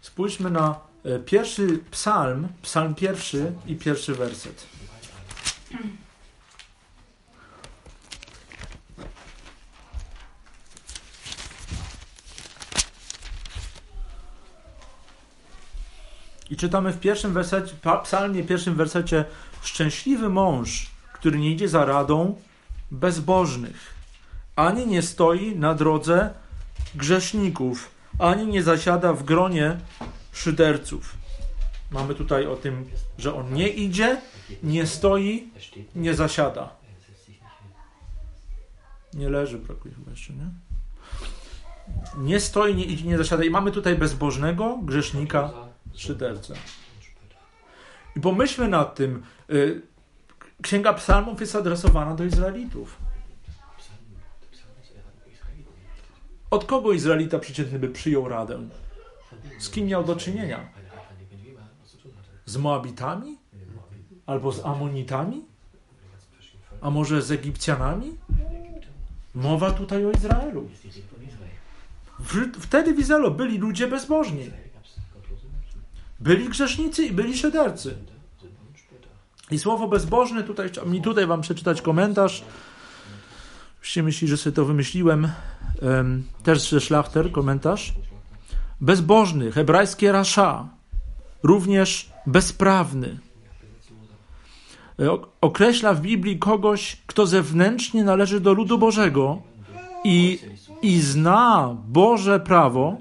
Spójrzmy 0.00 0.50
na 0.50 0.80
e, 1.04 1.18
pierwszy 1.18 1.80
psalm, 1.90 2.48
psalm 2.62 2.94
pierwszy 2.94 3.52
i 3.66 3.76
pierwszy 3.76 4.14
werset. 4.14 4.66
Czytamy 16.60 16.92
w 16.92 17.00
pierwszym 17.00 17.32
wersecie, 17.32 17.74
psalmie, 18.02 18.44
pierwszym 18.44 18.74
wersecie 18.74 19.24
Szczęśliwy 19.62 20.28
mąż, 20.28 20.90
który 21.12 21.38
nie 21.38 21.50
idzie 21.50 21.68
za 21.68 21.84
radą 21.84 22.36
bezbożnych, 22.90 23.94
ani 24.56 24.86
nie 24.86 25.02
stoi 25.02 25.56
na 25.56 25.74
drodze 25.74 26.30
grzeszników, 26.94 27.90
ani 28.18 28.46
nie 28.46 28.62
zasiada 28.62 29.12
w 29.12 29.24
gronie 29.24 29.76
szyderców. 30.32 31.16
Mamy 31.90 32.14
tutaj 32.14 32.46
o 32.46 32.56
tym, 32.56 32.84
że 33.18 33.34
on 33.34 33.54
nie 33.54 33.68
idzie, 33.68 34.20
nie 34.62 34.86
stoi, 34.86 35.48
nie 35.94 36.14
zasiada. 36.14 36.68
Nie 39.14 39.28
leży, 39.28 39.58
brakuje 39.58 39.94
chyba 39.94 40.10
jeszcze, 40.10 40.32
nie? 40.32 40.50
Nie 42.18 42.40
stoi, 42.40 42.74
nie 42.74 42.84
idzie, 42.84 43.04
nie 43.04 43.18
zasiada. 43.18 43.44
I 43.44 43.50
mamy 43.50 43.72
tutaj 43.72 43.96
bezbożnego 43.96 44.78
grzesznika, 44.82 45.69
szydercę. 45.94 46.54
I 48.16 48.20
pomyślmy 48.20 48.68
nad 48.68 48.94
tym. 48.94 49.22
Y, 49.50 49.82
Księga 50.62 50.92
Psalmów 50.94 51.40
jest 51.40 51.56
adresowana 51.56 52.14
do 52.14 52.24
Izraelitów. 52.24 52.96
Od 56.50 56.64
kogo 56.64 56.92
Izraelita 56.92 57.38
przeciętny 57.38 57.78
by 57.78 57.88
przyjął 57.88 58.28
radę? 58.28 58.68
Z 59.58 59.70
kim 59.70 59.86
miał 59.86 60.04
do 60.04 60.16
czynienia? 60.16 60.68
Z 62.46 62.56
Moabitami? 62.56 63.38
Albo 64.26 64.52
z 64.52 64.64
Amonitami? 64.64 65.44
A 66.80 66.90
może 66.90 67.22
z 67.22 67.30
Egipcjanami? 67.30 68.18
Mowa 69.34 69.70
tutaj 69.70 70.06
o 70.06 70.10
Izraelu. 70.10 70.68
Wtedy 72.60 72.94
w 72.94 72.98
Izraelu 72.98 73.30
byli 73.30 73.58
ludzie 73.58 73.88
bezbożni. 73.88 74.50
Byli 76.20 76.48
grzesznicy 76.48 77.06
i 77.06 77.12
byli 77.12 77.38
szydercy. 77.38 77.94
I 79.50 79.58
słowo 79.58 79.88
bezbożny, 79.88 80.42
tutaj, 80.42 80.70
mi 80.86 81.02
tutaj 81.02 81.26
wam 81.26 81.40
przeczytać 81.40 81.82
komentarz. 81.82 82.44
Jeśli 83.82 84.02
myśli, 84.02 84.28
że 84.28 84.36
sobie 84.36 84.56
to 84.56 84.64
wymyśliłem. 84.64 85.28
Też 86.42 86.70
ze 86.70 86.80
Szlachter 86.80 87.32
komentarz. 87.32 87.92
Bezbożny, 88.80 89.52
hebrajskie 89.52 90.12
rasza, 90.12 90.68
również 91.42 92.10
bezprawny. 92.26 93.18
E, 94.98 95.18
określa 95.40 95.94
w 95.94 96.00
Biblii 96.00 96.38
kogoś, 96.38 96.96
kto 97.06 97.26
zewnętrznie 97.26 98.04
należy 98.04 98.40
do 98.40 98.52
ludu 98.52 98.78
Bożego 98.78 99.42
i, 100.04 100.38
i 100.82 101.00
zna 101.00 101.76
Boże 101.88 102.40
prawo, 102.40 102.98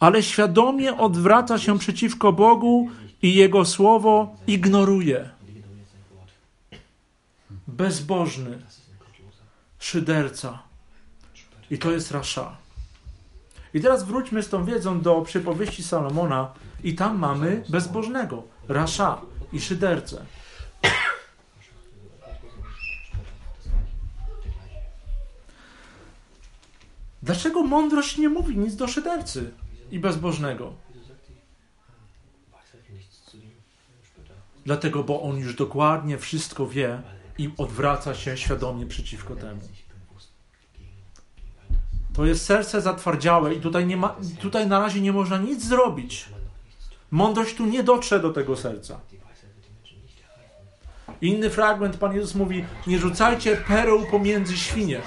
ale 0.00 0.22
świadomie 0.22 0.96
odwraca 0.96 1.58
się 1.58 1.78
przeciwko 1.78 2.32
Bogu 2.32 2.90
i 3.22 3.34
Jego 3.34 3.64
słowo 3.64 4.36
ignoruje. 4.46 5.30
Bezbożny, 7.66 8.58
szyderca. 9.78 10.62
I 11.70 11.78
to 11.78 11.90
jest 11.90 12.10
Rasza. 12.10 12.56
I 13.74 13.80
teraz 13.80 14.04
wróćmy 14.04 14.42
z 14.42 14.48
tą 14.48 14.64
wiedzą 14.64 15.00
do 15.00 15.22
przypowieści 15.22 15.82
Salomona 15.82 16.52
i 16.84 16.94
tam 16.94 17.18
mamy 17.18 17.64
bezbożnego, 17.68 18.42
Rasza 18.68 19.20
i 19.52 19.60
szydercę. 19.60 20.24
Dlaczego 27.22 27.62
mądrość 27.62 28.18
nie 28.18 28.28
mówi 28.28 28.58
nic 28.58 28.76
do 28.76 28.88
szydercy? 28.88 29.50
I 29.90 29.98
bezbożnego? 29.98 30.72
Dlatego, 34.64 35.04
bo 35.04 35.22
on 35.22 35.38
już 35.38 35.54
dokładnie 35.54 36.18
wszystko 36.18 36.66
wie 36.66 37.02
i 37.38 37.50
odwraca 37.58 38.14
się 38.14 38.36
świadomie 38.36 38.86
przeciwko 38.86 39.36
temu. 39.36 39.60
To 42.14 42.26
jest 42.26 42.44
serce 42.44 42.80
zatwardziałe 42.80 43.54
i 43.54 43.60
tutaj, 43.60 43.86
nie 43.86 43.96
ma, 43.96 44.16
tutaj 44.40 44.66
na 44.66 44.80
razie 44.80 45.00
nie 45.00 45.12
można 45.12 45.38
nic 45.38 45.64
zrobić. 45.64 46.28
Mądrość 47.10 47.54
tu 47.54 47.66
nie 47.66 47.82
dotrze 47.82 48.20
do 48.20 48.32
tego 48.32 48.56
serca. 48.56 49.00
Inny 51.20 51.50
fragment, 51.50 51.96
Pan 51.96 52.14
Jezus 52.14 52.34
mówi, 52.34 52.64
nie 52.86 52.98
rzucajcie 52.98 53.56
pereł 53.56 54.06
pomiędzy 54.06 54.56
świnie. 54.56 55.00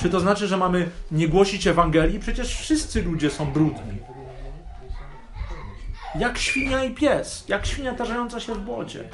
Czy 0.00 0.10
to 0.10 0.20
znaczy, 0.20 0.48
że 0.48 0.56
mamy 0.56 0.90
nie 1.10 1.28
głosić 1.28 1.66
Ewangelii? 1.66 2.20
Przecież 2.20 2.56
wszyscy 2.56 3.02
ludzie 3.02 3.30
są 3.30 3.52
brudni. 3.52 3.98
Jak 6.14 6.38
świnia 6.38 6.84
i 6.84 6.94
pies, 6.94 7.44
jak 7.48 7.66
świnia 7.66 7.94
tarzająca 7.94 8.40
się 8.40 8.54
w 8.54 8.58
błocie. 8.58 9.08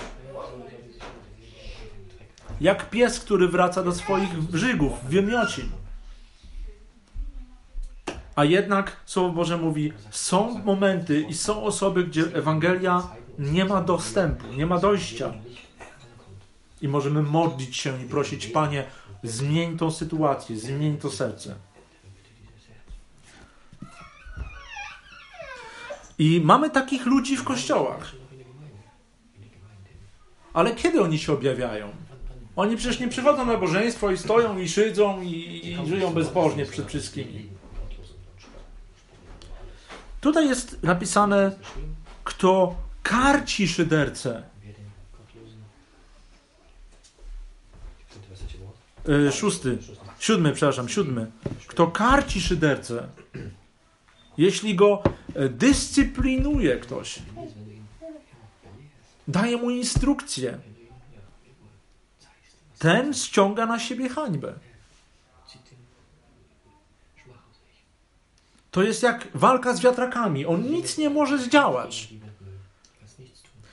Jak 2.60 2.90
pies, 2.90 3.20
który 3.20 3.48
wraca 3.48 3.82
do 3.82 3.92
swoich 3.92 4.38
brzygów, 4.38 5.04
wymiocin. 5.04 5.68
A 8.36 8.44
jednak 8.44 8.96
Słowo 9.06 9.28
Boże 9.30 9.56
mówi, 9.56 9.92
są 10.10 10.58
momenty 10.58 11.20
i 11.20 11.34
są 11.34 11.62
osoby, 11.62 12.04
gdzie 12.04 12.22
Ewangelia 12.22 13.02
nie 13.38 13.64
ma 13.64 13.82
dostępu, 13.82 14.46
nie 14.52 14.66
ma 14.66 14.78
dojścia. 14.78 15.32
I 16.82 16.88
możemy 16.88 17.22
modlić 17.22 17.76
się 17.76 18.02
i 18.02 18.08
prosić, 18.08 18.46
Panie, 18.46 18.84
zmień 19.22 19.78
tą 19.78 19.90
sytuację, 19.90 20.56
zmień 20.56 20.98
to 20.98 21.10
serce. 21.10 21.54
I 26.18 26.40
mamy 26.44 26.70
takich 26.70 27.06
ludzi 27.06 27.36
w 27.36 27.44
kościołach. 27.44 28.12
Ale 30.52 30.74
kiedy 30.74 31.02
oni 31.02 31.18
się 31.18 31.32
objawiają? 31.32 31.88
Oni 32.56 32.76
przecież 32.76 33.00
nie 33.00 33.08
przychodzą 33.08 33.46
na 33.46 33.52
nabożeństwo 33.52 34.10
i 34.10 34.18
stoją 34.18 34.58
i 34.58 34.68
szydzą 34.68 35.22
i, 35.22 35.28
i 35.68 35.88
żyją 35.88 36.14
bezbożnie 36.14 36.66
przed 36.66 36.86
wszystkimi. 36.86 37.48
Tutaj 40.20 40.48
jest 40.48 40.82
napisane, 40.82 41.52
kto 42.24 42.74
karci 43.02 43.68
szydercę. 43.68 44.42
Y, 49.08 49.32
szósty, 49.32 49.78
siódmy, 50.18 50.52
przepraszam, 50.52 50.88
siódmy. 50.88 51.30
Kto 51.66 51.86
karci 51.86 52.40
szydercę, 52.40 53.08
jeśli 54.38 54.74
go 54.74 55.02
e, 55.34 55.48
dyscyplinuje 55.48 56.76
ktoś, 56.76 57.18
daje 59.28 59.56
mu 59.56 59.70
instrukcję, 59.70 60.58
ten 62.78 63.14
ściąga 63.14 63.66
na 63.66 63.78
siebie 63.78 64.08
hańbę. 64.08 64.54
To 68.70 68.82
jest 68.82 69.02
jak 69.02 69.28
walka 69.34 69.74
z 69.74 69.80
wiatrakami. 69.80 70.46
On 70.46 70.62
nic 70.62 70.98
nie 70.98 71.10
może 71.10 71.38
zdziałać. 71.38 72.08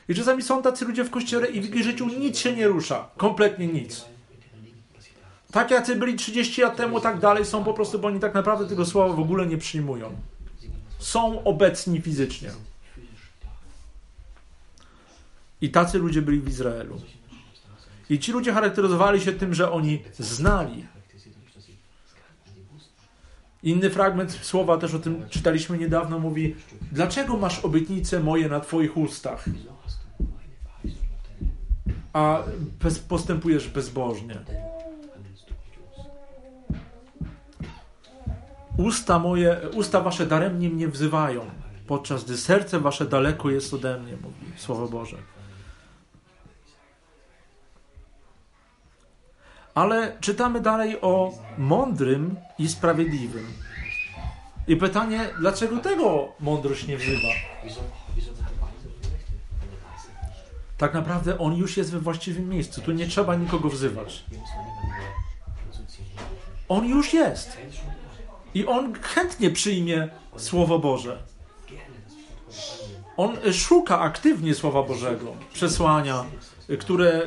I 0.09 0.15
czasami 0.15 0.43
są 0.43 0.61
tacy 0.61 0.85
ludzie 0.85 1.03
w 1.03 1.09
kościele 1.09 1.47
i 1.47 1.61
w 1.61 1.75
ich 1.75 1.83
życiu 1.83 2.07
nic 2.07 2.37
się 2.37 2.53
nie 2.53 2.67
rusza. 2.67 3.09
Kompletnie 3.17 3.67
nic. 3.67 4.12
Tak 5.53 5.71
jacy 5.71 5.95
byli 5.95 6.15
30 6.15 6.61
lat 6.61 6.75
temu, 6.75 6.99
tak 6.99 7.19
dalej 7.19 7.45
są 7.45 7.63
po 7.63 7.73
prostu, 7.73 7.99
bo 7.99 8.07
oni 8.07 8.19
tak 8.19 8.33
naprawdę 8.33 8.67
tego 8.67 8.85
słowa 8.85 9.15
w 9.15 9.19
ogóle 9.19 9.45
nie 9.45 9.57
przyjmują. 9.57 10.15
Są 10.99 11.43
obecni 11.43 12.01
fizycznie. 12.01 12.51
I 15.61 15.69
tacy 15.69 15.97
ludzie 15.97 16.21
byli 16.21 16.39
w 16.39 16.49
Izraelu. 16.49 17.01
I 18.09 18.19
ci 18.19 18.31
ludzie 18.31 18.53
charakteryzowali 18.53 19.21
się 19.21 19.31
tym, 19.31 19.53
że 19.53 19.71
oni 19.71 20.03
znali. 20.19 20.85
Inny 23.63 23.89
fragment 23.89 24.31
słowa, 24.31 24.77
też 24.77 24.93
o 24.93 24.99
tym 24.99 25.29
czytaliśmy 25.29 25.77
niedawno, 25.77 26.19
mówi: 26.19 26.55
Dlaczego 26.91 27.37
masz 27.37 27.59
obietnice 27.59 28.19
moje 28.19 28.49
na 28.49 28.59
Twoich 28.59 28.97
ustach, 28.97 29.45
a 32.13 32.43
postępujesz 33.07 33.67
bezbożnie? 33.69 34.35
Usta 38.77 39.19
moje, 39.19 39.57
usta 39.73 40.01
wasze 40.01 40.25
daremnie 40.25 40.69
mnie 40.69 40.87
wzywają, 40.87 41.45
podczas 41.87 42.23
gdy 42.23 42.37
serce 42.37 42.79
wasze 42.79 43.05
daleko 43.05 43.49
jest 43.49 43.73
ode 43.73 43.99
mnie, 43.99 44.13
mówi 44.13 44.57
Słowo 44.57 44.87
Boże. 44.87 45.17
Ale 49.75 50.17
czytamy 50.19 50.61
dalej 50.61 51.01
o 51.01 51.31
mądrym 51.57 52.35
i 52.59 52.69
sprawiedliwym. 52.69 53.45
I 54.67 54.75
pytanie, 54.75 55.29
dlaczego 55.39 55.77
tego 55.77 56.27
mądrość 56.39 56.87
nie 56.87 56.97
wzywa? 56.97 57.27
Tak 60.77 60.93
naprawdę 60.93 61.39
on 61.39 61.55
już 61.55 61.77
jest 61.77 61.91
we 61.91 61.99
właściwym 61.99 62.49
miejscu. 62.49 62.81
Tu 62.81 62.91
nie 62.91 63.07
trzeba 63.07 63.35
nikogo 63.35 63.69
wzywać. 63.69 64.23
On 66.69 66.85
już 66.85 67.13
jest. 67.13 67.57
I 68.53 68.65
on 68.65 68.93
chętnie 69.01 69.49
przyjmie 69.49 70.07
Słowo 70.37 70.79
Boże. 70.79 71.17
On 73.17 73.37
szuka 73.53 73.99
aktywnie 73.99 74.55
Słowa 74.55 74.83
Bożego, 74.83 75.35
przesłania, 75.53 76.25
które, 76.79 77.21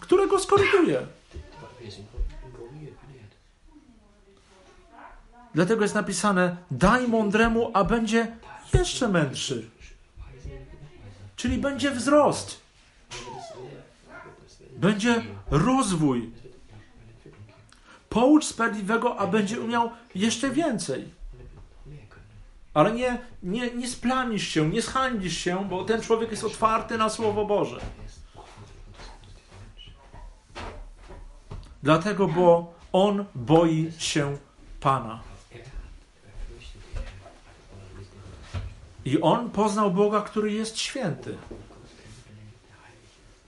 które 0.00 0.26
go 0.26 0.38
skoryguje. 0.38 1.06
Dlatego 5.54 5.82
jest 5.82 5.94
napisane: 5.94 6.56
Daj 6.70 7.08
mądremu, 7.08 7.70
a 7.74 7.84
będzie 7.84 8.36
jeszcze 8.74 9.08
mędrszy. 9.08 9.70
Czyli 11.36 11.58
będzie 11.58 11.90
wzrost, 11.90 12.60
będzie 14.76 15.22
rozwój. 15.50 16.30
Poucz 18.08 18.44
sprawiedliwego, 18.44 19.16
a 19.16 19.26
będzie 19.26 19.60
umiał 19.60 19.90
jeszcze 20.14 20.50
więcej. 20.50 21.18
Ale 22.74 22.92
nie, 22.92 23.18
nie, 23.42 23.70
nie 23.70 23.88
splamisz 23.88 24.48
się, 24.48 24.68
nie 24.68 24.82
zhańbisz 24.82 25.38
się, 25.38 25.68
bo 25.68 25.84
ten 25.84 26.00
człowiek 26.00 26.30
jest 26.30 26.44
otwarty 26.44 26.98
na 26.98 27.08
Słowo 27.08 27.44
Boże. 27.44 27.80
Dlatego, 31.82 32.28
bo 32.28 32.74
on 32.92 33.24
boi 33.34 33.92
się 33.98 34.36
Pana. 34.80 35.20
I 39.04 39.20
on 39.20 39.50
poznał 39.50 39.90
Boga, 39.90 40.20
który 40.20 40.52
jest 40.52 40.78
święty. 40.78 41.36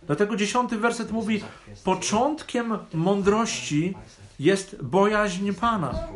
Dlatego 0.03 0.37
dziesiąty 0.37 0.79
werset 0.79 1.11
mówi: 1.11 1.41
Sagt 1.41 1.51
Vers 1.51 1.67
10, 1.67 1.81
Początkiem 1.81 2.79
mądrości 2.95 3.95
jest 4.41 4.83
bojaźń 4.83 5.53
Pana, 5.53 6.09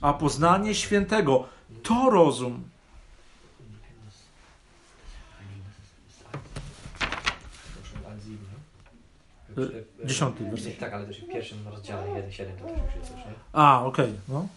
a 0.00 0.12
poznanie 0.12 0.74
świętego 0.74 1.48
to 1.82 2.10
rozum. 2.10 2.64
Dziesiąty 10.04 10.50
werset. 10.50 10.78
Tak, 10.78 10.92
ale 10.92 11.06
też 11.06 11.20
w 11.20 11.28
pierwszym 11.28 11.68
rozdziale 11.68 12.06
1.7 12.06 12.44
to 12.58 12.64
też 12.64 12.84
już 12.84 12.94
jest 12.94 13.10
coś, 13.10 13.16
nie? 13.16 13.32
A, 13.52 13.84
okej, 13.84 14.12
no. 14.28 14.48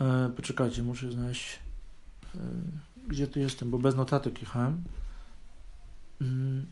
E, 0.00 0.30
poczekajcie, 0.36 0.82
muszę 0.82 1.12
znaleźć. 1.12 1.58
E, 2.34 2.38
gdzie 3.08 3.26
tu 3.26 3.40
jestem, 3.40 3.70
bo 3.70 3.78
bez 3.78 3.96
notatek 3.96 4.40
jechałem. 4.40 4.84
Mm. 6.24 6.66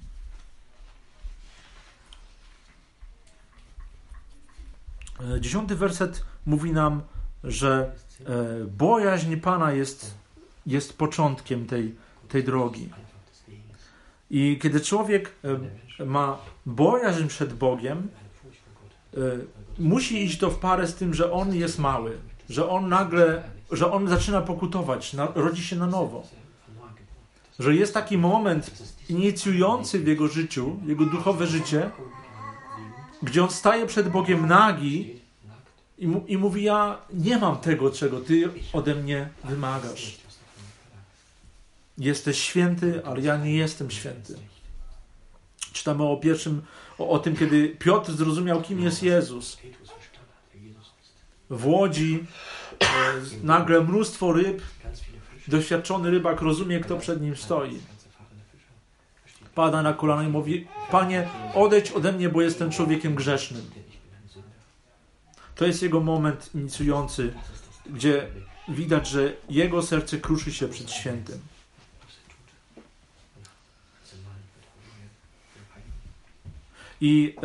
E, 5.36 5.40
Dziesiąty 5.40 5.76
werset 5.76 6.24
mówi 6.46 6.72
nam, 6.72 7.02
że 7.44 7.92
e, 8.20 8.64
bojaźń 8.64 9.36
Pana 9.36 9.72
jest, 9.72 10.14
jest 10.66 10.98
początkiem 10.98 11.66
tej, 11.66 11.94
tej 12.28 12.44
drogi. 12.44 12.88
I 14.30 14.58
kiedy 14.62 14.80
człowiek 14.80 15.32
e, 16.00 16.04
ma 16.04 16.38
bojaźń 16.66 17.26
przed 17.26 17.52
Bogiem, 17.52 18.08
musi 19.78 20.24
iść 20.24 20.38
to 20.38 20.50
w 20.50 20.58
parę 20.58 20.86
z 20.86 20.94
tym, 20.94 21.14
że 21.14 21.32
on 21.32 21.54
jest 21.54 21.78
mały, 21.78 22.18
że 22.48 22.68
on 22.68 22.88
nagle, 22.88 23.42
że 23.72 23.92
on 23.92 24.08
zaczyna 24.08 24.40
pokutować, 24.40 25.16
rodzi 25.34 25.64
się 25.64 25.76
na 25.76 25.86
nowo. 25.86 26.26
że 27.58 27.74
jest 27.74 27.94
taki 27.94 28.18
moment 28.18 28.70
inicjujący 29.12 29.98
w 29.98 30.06
jego 30.06 30.28
życiu, 30.28 30.80
jego 30.86 31.04
duchowe 31.04 31.46
życie, 31.46 31.90
gdzie 33.22 33.42
on 33.42 33.50
staje 33.50 33.86
przed 33.86 34.08
Bogiem 34.08 34.46
nagi 34.46 35.20
i, 35.98 36.06
mu, 36.06 36.24
i 36.26 36.38
mówi: 36.38 36.62
Ja 36.62 36.98
nie 37.12 37.38
mam 37.38 37.56
tego, 37.56 37.90
czego 37.90 38.20
ty 38.20 38.50
ode 38.72 38.94
mnie 38.94 39.28
wymagasz. 39.44 40.18
Jesteś 41.98 42.38
święty, 42.38 43.06
ale 43.06 43.20
ja 43.20 43.36
nie 43.36 43.56
jestem 43.56 43.90
święty. 43.90 44.34
Czytamy 45.72 46.04
o 46.04 46.16
pierwszym, 46.16 46.62
o, 46.98 47.08
o 47.08 47.18
tym, 47.18 47.36
kiedy 47.36 47.68
Piotr 47.68 48.12
zrozumiał, 48.12 48.62
kim 48.62 48.80
jest 48.80 49.02
Jezus. 49.02 49.58
W 51.50 51.66
łodzi 51.66 52.24
e, 52.80 52.86
nagle 53.42 53.80
mnóstwo 53.80 54.32
ryb, 54.32 54.62
doświadczony 55.48 56.10
rybak 56.10 56.40
rozumie, 56.40 56.80
kto 56.80 56.96
przed 56.96 57.22
nim 57.22 57.36
stoi. 57.36 57.91
Pada 59.54 59.82
na 59.82 59.92
kolana 59.92 60.22
i 60.24 60.28
mówi: 60.28 60.66
Panie, 60.90 61.28
odejdź 61.54 61.90
ode 61.90 62.12
mnie, 62.12 62.28
bo 62.28 62.42
jestem 62.42 62.70
człowiekiem 62.70 63.14
grzesznym. 63.14 63.70
To 65.54 65.66
jest 65.66 65.82
jego 65.82 66.00
moment 66.00 66.50
inicjujący, 66.54 67.34
gdzie 67.86 68.26
widać, 68.68 69.08
że 69.08 69.36
jego 69.50 69.82
serce 69.82 70.18
kruszy 70.18 70.52
się 70.52 70.68
przed 70.68 70.90
świętym. 70.90 71.38
I 77.00 77.36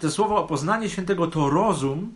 te 0.00 0.10
słowo 0.10 0.44
poznanie 0.44 0.90
świętego 0.90 1.26
to 1.26 1.50
rozum. 1.50 2.14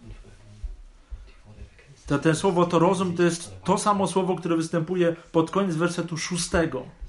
To, 2.06 2.18
ten 2.18 2.36
słowo 2.36 2.66
to 2.66 2.78
rozum 2.78 3.16
to 3.16 3.22
jest 3.22 3.54
to 3.64 3.78
samo 3.78 4.06
słowo, 4.06 4.36
które 4.36 4.56
występuje 4.56 5.16
pod 5.32 5.50
koniec 5.50 5.76
wersetu 5.76 6.16
szóstego. 6.16 6.99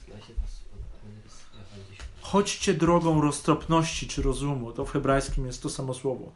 Chodźcie 2.32 2.74
drogą 2.74 3.22
roztropności 3.22 4.08
czy 4.08 4.22
rozumu. 4.22 4.72
To 4.72 4.86
w 4.86 4.92
hebrajskim 4.92 5.46
jest 5.46 5.64
to 5.64 5.70
samo 5.70 5.94
słowo. 5.94 6.32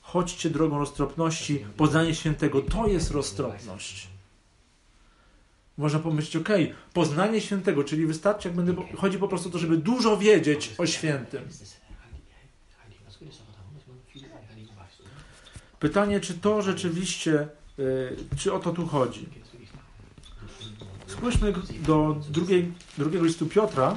Chodźcie 0.00 0.50
drogą 0.50 0.78
roztropności, 0.78 1.64
poznanie 1.76 2.14
świętego 2.14 2.62
to 2.62 2.86
jest 2.86 3.10
roztropność. 3.10 4.08
Można 5.78 5.98
pomyśleć, 5.98 6.36
ok, 6.36 6.48
poznanie 6.92 7.40
świętego, 7.40 7.84
czyli 7.84 8.06
wystarczy, 8.06 8.48
jak 8.48 8.56
będę. 8.56 8.74
Chodzi 8.96 9.18
po 9.18 9.28
prostu 9.28 9.48
o 9.48 9.52
to, 9.52 9.58
żeby 9.58 9.76
dużo 9.76 10.16
wiedzieć 10.16 10.74
o 10.78 10.86
świętym. 10.86 11.42
Pytanie, 15.80 16.20
czy 16.20 16.34
to 16.34 16.62
rzeczywiście, 16.62 17.48
y, 17.78 18.16
czy 18.36 18.52
o 18.52 18.58
to 18.58 18.72
tu 18.72 18.86
chodzi? 18.86 19.28
Spójrzmy 21.06 21.52
do 21.86 22.16
drugiej, 22.30 22.72
drugiego 22.98 23.24
listu 23.24 23.46
Piotra. 23.46 23.96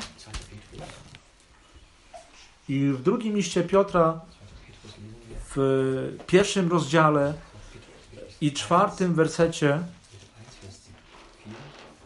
I 2.70 2.92
w 2.92 3.02
drugim 3.02 3.36
liście 3.36 3.64
Piotra, 3.64 4.22
w 5.56 6.18
pierwszym 6.28 6.72
rozdziale 6.72 7.34
i 8.42 8.52
czwartym 8.52 9.14
wersecie. 9.14 9.80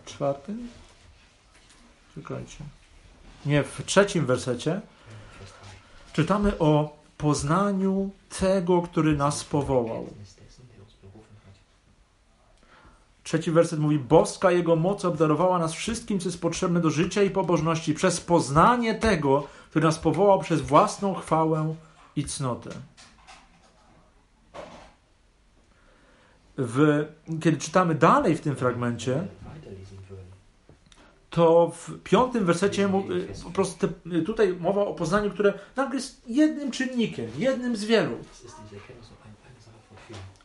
Czwartym? 0.06 0.68
Czekajcie. 2.16 2.58
Nie, 3.46 3.64
w 3.64 3.86
trzecim 3.86 4.26
wersecie 4.26 4.82
czytamy 6.14 6.60
o 6.60 6.98
poznaniu 7.18 8.12
tego, 8.40 8.82
który 8.82 9.18
nas 9.18 9.44
powołał. 9.44 10.08
Trzeci 13.24 13.52
werset 13.52 13.80
mówi: 13.80 14.00
Boska 14.00 14.52
Jego 14.52 14.76
moc 14.76 15.06
obdarowała 15.06 15.60
nas 15.60 15.74
wszystkim, 15.74 16.20
co 16.20 16.30
jest 16.30 16.42
potrzebne 16.42 16.80
do 16.80 16.90
życia 16.90 17.24
i 17.24 17.30
pobożności, 17.30 17.94
przez 17.94 18.22
poznanie 18.22 18.96
tego, 18.96 19.48
który 19.74 19.86
nas 19.86 20.00
powołał 20.00 20.40
przez 20.40 20.62
własną 20.62 21.14
chwałę 21.14 21.76
i 22.16 22.26
cnotę. 22.26 22.70
W, 26.58 27.06
kiedy 27.42 27.58
czytamy 27.58 27.96
dalej 27.96 28.36
w 28.36 28.42
tym 28.42 28.56
fragmencie, 28.56 29.28
to 31.30 31.72
w 31.76 32.00
piątym 32.04 32.46
wersecie 32.46 32.90
po 33.44 33.52
prostu 33.52 33.88
te, 33.88 34.22
tutaj 34.22 34.54
mowa 34.60 34.82
o 34.82 34.94
poznaniu, 34.94 35.32
które 35.32 35.54
nagle 35.76 35.96
jest 35.96 36.22
jednym 36.28 36.72
czynnikiem, 36.72 37.32
jednym 37.38 37.76
z 37.76 37.84
wielu. 37.84 38.18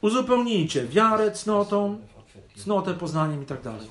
Uzupełnijcie 0.01 0.87
wiarę 0.87 1.31
cnotą, 1.31 1.99
cnotę 2.57 2.95
poznaniem 2.95 3.43
i 3.43 3.47
tak 3.47 3.63
dalej. 3.63 3.89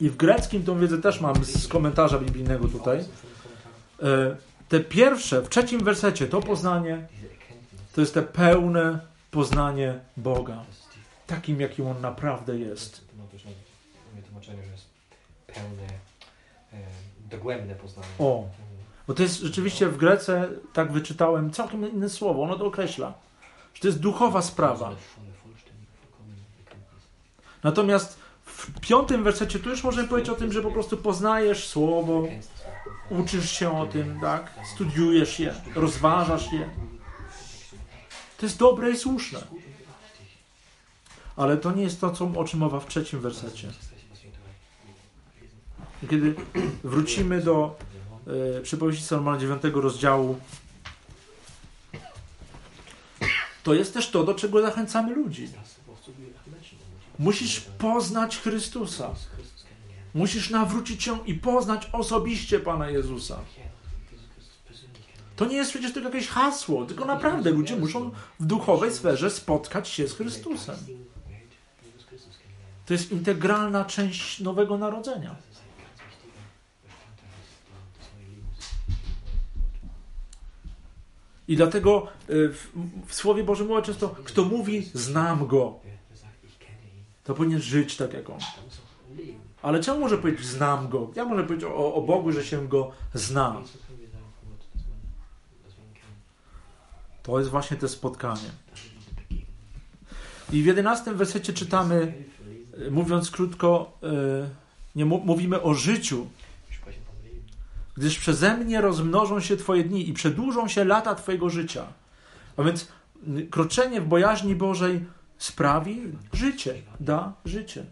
I 0.00 0.10
w 0.10 0.16
greckim 0.16 0.64
tą 0.64 0.78
wiedzę 0.78 0.98
też 0.98 1.20
mam 1.20 1.44
z 1.44 1.68
komentarza 1.68 2.18
biblijnego 2.18 2.68
tutaj. 2.68 2.98
E, 4.02 4.36
te 4.68 4.80
pierwsze, 4.80 5.42
w 5.42 5.48
trzecim 5.48 5.84
wersecie, 5.84 6.26
to 6.26 6.40
poznanie, 6.40 7.06
to 7.92 8.00
jest 8.00 8.14
te 8.14 8.22
pełne 8.22 8.98
poznanie 9.30 10.00
Boga 10.16 10.64
takim, 11.30 11.60
jakim 11.60 11.86
on 11.86 12.00
naprawdę 12.00 12.58
jest. 12.58 13.00
No 13.18 13.24
też 13.32 13.44
na 13.44 14.22
tłumaczeniu, 14.22 14.62
jest 14.72 14.86
pełne, 15.46 15.88
e, 16.72 16.76
dogłębne 17.30 17.74
poznanie. 17.74 18.08
O, 18.18 18.48
bo 19.06 19.14
to 19.14 19.22
jest 19.22 19.40
rzeczywiście 19.40 19.88
w 19.88 19.96
Grece, 19.96 20.48
tak 20.72 20.92
wyczytałem, 20.92 21.50
całkiem 21.50 21.92
inne 21.92 22.08
słowo, 22.08 22.42
ono 22.42 22.58
to 22.58 22.66
określa, 22.66 23.12
że 23.74 23.80
to 23.80 23.88
jest 23.88 24.00
duchowa 24.00 24.42
sprawa. 24.42 24.96
Natomiast 27.62 28.19
w 28.60 28.80
piątym 28.80 29.24
wersecie 29.24 29.58
tu 29.58 29.70
już 29.70 29.84
możemy 29.84 30.08
powiedzieć 30.08 30.30
o 30.30 30.34
tym, 30.34 30.52
że 30.52 30.62
po 30.62 30.70
prostu 30.70 30.96
poznajesz 30.96 31.68
słowo, 31.68 32.28
uczysz 33.10 33.50
się 33.50 33.78
o 33.78 33.86
tym, 33.86 34.20
tak? 34.20 34.52
Studiujesz 34.74 35.40
je, 35.40 35.54
rozważasz 35.74 36.52
je. 36.52 36.70
To 38.36 38.46
jest 38.46 38.58
dobre 38.58 38.90
i 38.90 38.96
słuszne. 38.96 39.38
Ale 41.36 41.56
to 41.56 41.72
nie 41.72 41.82
jest 41.82 42.00
to, 42.00 42.10
co, 42.10 42.24
o 42.36 42.44
czym 42.44 42.60
mowa 42.60 42.80
w 42.80 42.86
trzecim 42.86 43.20
wersecie. 43.20 43.68
Kiedy 46.10 46.34
wrócimy 46.84 47.40
do 47.40 47.76
e, 48.58 48.60
przypowieści 48.60 49.04
Salomona 49.04 49.38
9 49.38 49.62
rozdziału, 49.74 50.40
to 53.62 53.74
jest 53.74 53.94
też 53.94 54.10
to, 54.10 54.24
do 54.24 54.34
czego 54.34 54.62
zachęcamy 54.62 55.14
ludzi. 55.14 55.48
Musisz 57.18 57.60
poznać 57.60 58.38
Chrystusa. 58.38 59.10
Musisz 60.14 60.50
nawrócić 60.50 61.02
się 61.02 61.26
i 61.26 61.34
poznać 61.34 61.88
osobiście 61.92 62.60
Pana 62.60 62.90
Jezusa. 62.90 63.38
To 65.36 65.46
nie 65.46 65.56
jest 65.56 65.70
przecież 65.70 65.92
tylko 65.92 66.08
jakieś 66.08 66.28
hasło, 66.28 66.86
tylko 66.86 67.04
naprawdę 67.04 67.50
ludzie 67.50 67.76
muszą 67.76 68.10
w 68.40 68.46
duchowej 68.46 68.92
sferze 68.92 69.30
spotkać 69.30 69.88
się 69.88 70.08
z 70.08 70.14
Chrystusem. 70.14 70.76
To 72.86 72.92
jest 72.92 73.12
integralna 73.12 73.84
część 73.84 74.40
nowego 74.40 74.78
narodzenia. 74.78 75.36
I 81.50 81.56
dlatego 81.56 82.06
y, 82.30 82.48
w, 82.52 82.70
w 83.06 83.14
Słowie 83.14 83.44
Bożym 83.44 83.66
mówi 83.66 83.82
często, 83.82 84.08
kto 84.24 84.44
mówi, 84.44 84.90
znam 84.94 85.46
go, 85.46 85.78
to 87.24 87.34
powinien 87.34 87.60
żyć 87.60 87.96
tak 87.96 88.12
jak 88.12 88.30
on. 88.30 88.38
Ale 89.62 89.80
czemu 89.80 90.00
może 90.00 90.18
powiedzieć, 90.18 90.46
znam 90.46 90.88
go? 90.88 91.10
Ja 91.16 91.24
może 91.24 91.44
powiedzieć 91.44 91.64
o, 91.64 91.94
o 91.94 92.02
Bogu, 92.02 92.32
że 92.32 92.44
się 92.44 92.68
go 92.68 92.92
zna. 93.14 93.62
To 97.22 97.38
jest 97.38 97.50
właśnie 97.50 97.76
to 97.76 97.88
spotkanie. 97.88 98.50
I 100.52 100.62
w 100.62 100.66
jedenastym 100.66 101.16
wersecie 101.16 101.52
czytamy 101.52 102.12
mówiąc 102.90 103.30
krótko, 103.30 103.98
e, 104.02 104.48
nie 104.94 105.04
mówimy 105.04 105.62
o 105.62 105.74
życiu, 105.74 106.26
gdyż 108.00 108.18
przeze 108.18 108.56
mnie 108.56 108.80
rozmnożą 108.80 109.40
się 109.40 109.56
Twoje 109.56 109.84
dni 109.84 110.08
i 110.08 110.12
przedłużą 110.12 110.68
się 110.68 110.84
lata 110.84 111.14
Twojego 111.14 111.50
życia. 111.50 111.86
A 112.56 112.62
więc 112.62 112.88
kroczenie 113.50 114.00
w 114.00 114.06
bojaźni 114.06 114.54
Bożej 114.54 115.04
sprawi 115.38 116.02
życie, 116.32 116.74
da 117.00 117.32
życie. 117.44 117.84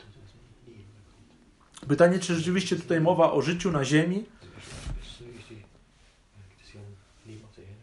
Pytanie, 1.89 2.19
czy 2.19 2.35
rzeczywiście 2.35 2.77
tutaj 2.77 3.01
mowa 3.01 3.33
o 3.33 3.43
życiu 3.43 3.73
na 3.73 3.85
ziemi? 3.85 4.25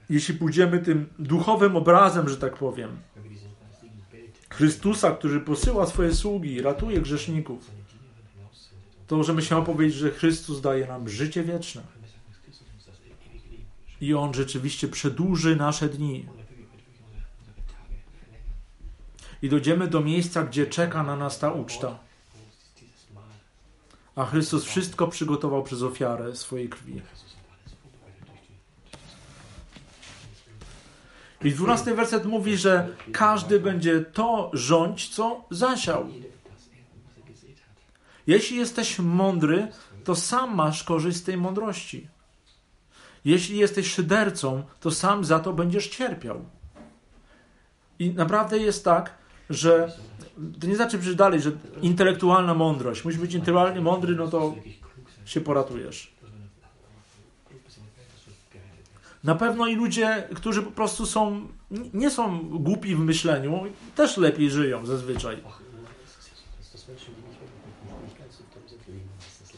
Jeśli 0.09 0.33
pójdziemy 0.33 0.79
tym 0.79 1.05
duchowym 1.19 1.75
obrazem, 1.75 2.29
że 2.29 2.37
tak 2.37 2.55
powiem, 2.57 2.89
Chrystusa, 4.49 5.11
który 5.11 5.39
posyła 5.39 5.85
swoje 5.85 6.15
sługi, 6.15 6.61
ratuje 6.61 7.01
grzeszników, 7.01 7.71
to 9.07 9.17
możemy 9.17 9.41
się 9.41 9.57
opowiedzieć, 9.57 9.97
że 9.97 10.11
Chrystus 10.11 10.61
daje 10.61 10.87
nam 10.87 11.09
życie 11.09 11.43
wieczne. 11.43 11.94
I 14.01 14.13
On 14.13 14.33
rzeczywiście 14.33 14.87
przedłuży 14.87 15.55
nasze 15.55 15.89
dni. 15.89 16.25
I 19.41 19.49
dojdziemy 19.49 19.87
do 19.87 20.01
miejsca, 20.01 20.43
gdzie 20.43 20.67
czeka 20.67 21.03
na 21.03 21.15
nas 21.15 21.39
ta 21.39 21.51
uczta. 21.51 21.99
A 24.15 24.25
Chrystus 24.25 24.65
wszystko 24.65 25.07
przygotował 25.07 25.63
przez 25.63 25.83
ofiarę 25.83 26.35
swojej 26.35 26.69
krwi. 26.69 27.01
I 31.43 31.51
dwunasty 31.51 31.95
werset 31.95 32.25
mówi, 32.25 32.57
że 32.57 32.89
każdy 33.11 33.59
będzie 33.59 34.01
to 34.01 34.51
rządź, 34.53 35.09
co 35.09 35.45
zasiał. 35.51 36.07
Jeśli 38.27 38.57
jesteś 38.57 38.99
mądry, 38.99 39.67
to 40.03 40.15
sam 40.15 40.55
masz 40.55 40.83
korzyść 40.83 41.17
z 41.17 41.23
tej 41.23 41.37
mądrości. 41.37 42.07
Jeśli 43.25 43.57
jesteś 43.57 43.93
szydercą, 43.93 44.63
to 44.79 44.91
sam 44.91 45.25
za 45.25 45.39
to 45.39 45.53
będziesz 45.53 45.87
cierpiał. 45.87 46.45
I 47.99 48.09
naprawdę 48.09 48.57
jest 48.57 48.85
tak, 48.85 49.17
że 49.49 49.91
to 50.61 50.67
nie 50.67 50.75
znaczy 50.75 50.97
przecież 50.97 51.15
dalej, 51.15 51.41
że 51.41 51.51
intelektualna 51.81 52.53
mądrość. 52.53 53.05
Musisz 53.05 53.19
być 53.19 53.33
intelektualnie 53.33 53.81
mądry, 53.81 54.15
no 54.15 54.27
to 54.27 54.55
się 55.25 55.41
poratujesz. 55.41 56.15
Na 59.23 59.35
pewno 59.35 59.67
i 59.67 59.75
ludzie, 59.75 60.27
którzy 60.35 60.61
po 60.61 60.71
prostu 60.71 61.05
są, 61.05 61.47
nie 61.93 62.09
są 62.09 62.39
głupi 62.39 62.95
w 62.95 62.99
myśleniu, 62.99 63.63
też 63.95 64.17
lepiej 64.17 64.49
żyją 64.49 64.85
zazwyczaj. 64.85 65.37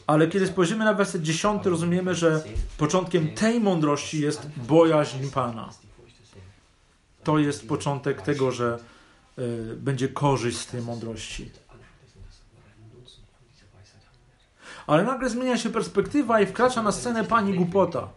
Ale 0.08 0.28
kiedy 0.28 0.46
spojrzymy 0.46 0.84
na 0.84 0.94
werset 0.94 1.22
10, 1.22 1.66
rozumiemy, 1.66 2.14
że 2.14 2.44
początkiem 2.78 3.34
tej 3.34 3.60
mądrości 3.60 4.20
jest 4.20 4.48
bojaźń 4.56 5.30
Pana. 5.34 5.70
To 7.24 7.38
jest 7.38 7.68
początek 7.68 8.22
tego, 8.22 8.52
że 8.52 8.78
y, 9.38 9.76
będzie 9.76 10.08
korzyść 10.08 10.58
z 10.58 10.66
tej 10.66 10.82
mądrości. 10.82 11.50
Ale 14.86 15.04
nagle 15.04 15.30
zmienia 15.30 15.58
się 15.58 15.70
perspektywa 15.70 16.40
i 16.40 16.46
wkracza 16.46 16.82
na 16.82 16.92
scenę 16.92 17.24
pani 17.24 17.54
głupota. 17.54 18.08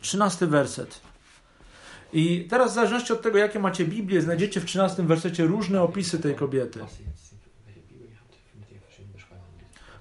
13 0.00 0.46
werset. 0.46 1.00
I 2.12 2.46
teraz 2.50 2.72
w 2.72 2.74
zależności 2.74 3.12
od 3.12 3.22
tego, 3.22 3.38
jakie 3.38 3.58
macie 3.58 3.84
Biblię, 3.84 4.22
znajdziecie 4.22 4.60
w 4.60 4.64
13 4.64 5.02
wersecie 5.02 5.44
różne 5.44 5.82
opisy 5.82 6.18
tej 6.18 6.34
kobiety. 6.34 6.80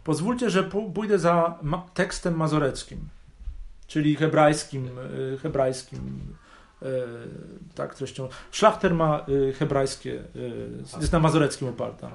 Pozwólcie, 0.06 0.50
że 0.50 0.64
pójdę 0.64 1.20
za 1.20 1.60
tekstem 1.94 2.38
mazoreckim, 2.38 3.10
czyli 3.88 4.16
hebrajskim, 4.16 4.90
y, 5.34 5.38
hebrajskim 5.38 6.00
y, 6.84 6.86
tak 7.76 7.96
treścią. 7.96 8.30
Szlachter 8.52 8.94
ma 8.94 9.26
y, 9.30 9.54
hebrajskie, 9.54 10.24
jest 11.02 11.14
na 11.14 11.20
mazoreckim 11.20 11.68
oparta. 11.68 12.12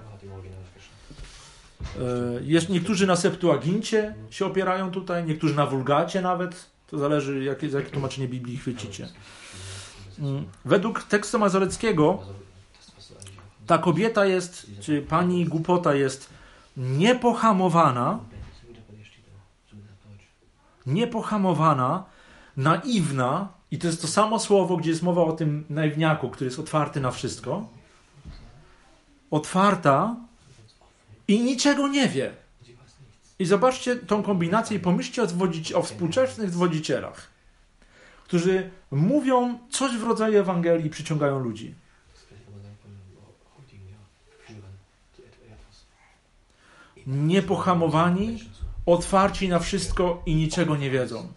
Jest, 2.40 2.68
niektórzy 2.68 3.06
na 3.06 3.16
Septuagincie 3.16 4.14
się 4.30 4.46
opierają 4.46 4.90
tutaj, 4.90 5.24
niektórzy 5.24 5.54
na 5.54 5.66
Wulgacie 5.66 6.22
nawet. 6.22 6.66
To 6.86 6.98
zależy, 6.98 7.44
jakie, 7.44 7.70
za 7.70 7.78
jakie 7.78 7.90
tłumaczenie 7.90 8.28
Biblii 8.28 8.56
chwycicie. 8.56 9.08
Mm, 10.18 10.44
Według 10.64 11.02
tekstu 11.02 11.38
mazoreckiego 11.38 12.22
ta 13.66 13.78
kobieta 13.78 14.26
jest, 14.26 14.66
czy 14.80 15.02
pani 15.02 15.44
głupota 15.44 15.94
jest 15.94 16.39
niepohamowana, 16.76 18.18
niepohamowana, 20.86 22.04
naiwna, 22.56 23.48
i 23.70 23.78
to 23.78 23.86
jest 23.86 24.02
to 24.02 24.08
samo 24.08 24.38
słowo, 24.38 24.76
gdzie 24.76 24.90
jest 24.90 25.02
mowa 25.02 25.22
o 25.22 25.32
tym 25.32 25.64
naiwniaku, 25.70 26.30
który 26.30 26.48
jest 26.48 26.58
otwarty 26.58 27.00
na 27.00 27.10
wszystko. 27.10 27.68
Otwarta 29.30 30.16
i 31.28 31.40
niczego 31.40 31.88
nie 31.88 32.08
wie. 32.08 32.32
I 33.38 33.44
zobaczcie 33.44 33.96
tą 33.96 34.22
kombinację 34.22 34.76
i 34.76 34.80
pomyślcie 34.80 35.22
o, 35.22 35.26
o 35.74 35.82
współczesnych 35.82 36.50
zwodzicielach, 36.50 37.30
którzy 38.24 38.70
mówią 38.90 39.58
coś 39.70 39.96
w 39.96 40.02
rodzaju 40.02 40.38
Ewangelii 40.38 40.86
i 40.86 40.90
przyciągają 40.90 41.38
ludzi. 41.38 41.74
Niepohamowani, 47.06 48.38
otwarci 48.86 49.48
na 49.48 49.58
wszystko 49.58 50.22
i 50.26 50.34
niczego 50.34 50.76
nie 50.76 50.90
wiedzą. 50.90 51.28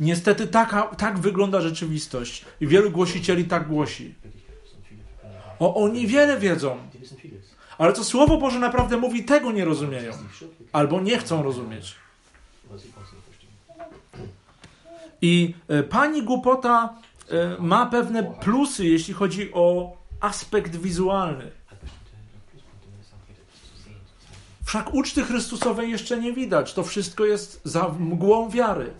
Niestety 0.00 0.46
taka, 0.46 0.82
tak 0.82 1.18
wygląda 1.18 1.60
rzeczywistość 1.60 2.44
i 2.60 2.66
wielu 2.66 2.90
głosicieli 2.90 3.44
tak 3.44 3.68
głosi. 3.68 4.14
O, 5.58 5.74
oni 5.84 6.06
wiele 6.06 6.38
wiedzą, 6.38 6.78
ale 7.78 7.92
co 7.92 8.04
Słowo 8.04 8.38
Boże 8.38 8.58
naprawdę 8.58 8.96
mówi, 8.96 9.24
tego 9.24 9.52
nie 9.52 9.64
rozumieją. 9.64 10.12
Albo 10.72 11.00
nie 11.00 11.18
chcą 11.18 11.42
rozumieć. 11.42 11.94
I 15.22 15.54
e, 15.68 15.82
pani 15.82 16.22
głupota 16.22 16.94
e, 17.28 17.56
ma 17.58 17.86
pewne 17.86 18.22
plusy, 18.22 18.86
jeśli 18.86 19.14
chodzi 19.14 19.52
o 19.52 19.96
aspekt 20.20 20.76
wizualny. 20.76 21.50
Wszak 24.70 24.94
uczty 24.94 25.22
Chrystusowej 25.22 25.90
jeszcze 25.90 26.18
nie 26.18 26.32
widać. 26.32 26.74
To 26.74 26.82
wszystko 26.84 27.24
jest 27.24 27.60
za 27.64 27.88
mgłą 27.98 28.50
wiary. 28.50 28.90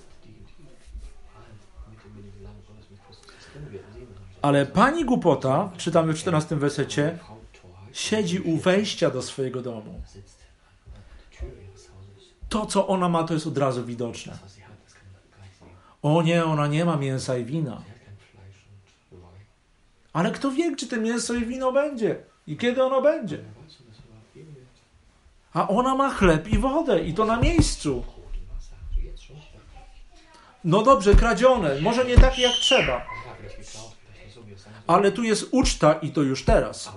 Ale 4.42 4.66
pani 4.66 5.04
głupota, 5.04 5.70
czytamy 5.76 6.12
w 6.12 6.18
14 6.18 6.56
wersecie, 6.56 7.18
siedzi 7.92 8.40
u 8.40 8.56
wejścia 8.56 9.10
do 9.10 9.22
swojego 9.22 9.62
domu. 9.62 10.02
To, 12.48 12.66
co 12.66 12.86
ona 12.86 13.08
ma, 13.08 13.24
to 13.24 13.34
jest 13.34 13.46
od 13.46 13.58
razu 13.58 13.84
widoczne. 13.84 14.38
O 16.02 16.22
nie, 16.22 16.44
ona 16.44 16.66
nie 16.66 16.84
ma 16.84 16.96
mięsa 16.96 17.36
i 17.36 17.44
wina. 17.44 17.82
Ale 20.12 20.30
kto 20.30 20.50
wie, 20.50 20.76
czy 20.76 20.86
to 20.86 20.96
mięso 20.96 21.34
i 21.34 21.46
wino 21.46 21.72
będzie? 21.72 22.16
I 22.46 22.56
kiedy 22.56 22.84
ono 22.84 23.02
będzie? 23.02 23.59
A 25.54 25.68
ona 25.68 25.94
ma 25.94 26.14
chleb 26.14 26.48
i 26.48 26.58
wodę 26.58 27.04
i 27.04 27.14
to 27.14 27.24
na 27.24 27.40
miejscu. 27.40 28.04
No 30.64 30.82
dobrze, 30.82 31.14
kradzione, 31.14 31.80
może 31.80 32.04
nie 32.04 32.16
takie 32.16 32.42
jak 32.42 32.52
trzeba, 32.52 33.06
ale 34.86 35.12
tu 35.12 35.22
jest 35.22 35.48
uczta 35.50 35.92
i 35.92 36.10
to 36.10 36.22
już 36.22 36.44
teraz. 36.44 36.92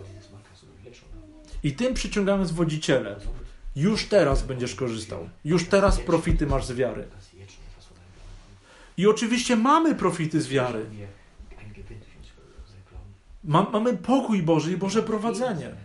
I 1.63 1.73
tym 1.73 1.93
przyciągamy 1.93 2.45
zwodziciele. 2.45 3.15
Już 3.75 4.05
teraz 4.05 4.43
będziesz 4.43 4.75
korzystał. 4.75 5.29
Już 5.45 5.69
teraz 5.69 5.99
profity 5.99 6.47
masz 6.47 6.65
z 6.65 6.71
wiary. 6.71 7.07
I 8.97 9.07
oczywiście 9.07 9.55
mamy 9.55 9.95
profity 9.95 10.41
z 10.41 10.47
wiary. 10.47 10.85
Ma, 13.43 13.69
mamy 13.71 13.97
pokój 13.97 14.43
Boży 14.43 14.71
i 14.71 14.77
Boże 14.77 15.03
prowadzenie. 15.03 15.75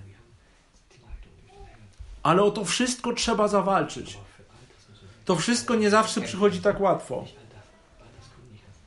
Ale 2.29 2.43
o 2.43 2.51
to 2.51 2.64
wszystko 2.64 3.12
trzeba 3.12 3.49
zawalczyć. 3.49 4.19
To 5.25 5.37
wszystko 5.37 5.75
nie 5.75 5.91
zawsze 5.91 6.21
przychodzi 6.21 6.61
tak 6.61 6.81
łatwo. 6.81 7.25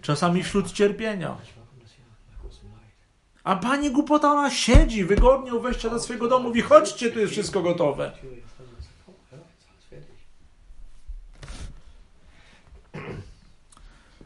Czasami 0.01 0.43
wśród 0.43 0.71
cierpienia. 0.71 1.37
A 3.43 3.55
pani 3.55 3.91
głupota, 3.91 4.49
siedzi 4.49 5.05
wygodnie 5.05 5.53
u 5.53 5.61
wejścia 5.61 5.89
do 5.89 5.99
swojego 5.99 6.27
domu, 6.27 6.47
mówi, 6.47 6.61
chodźcie, 6.61 7.11
tu 7.11 7.19
jest 7.19 7.31
wszystko 7.31 7.61
gotowe. 7.61 8.11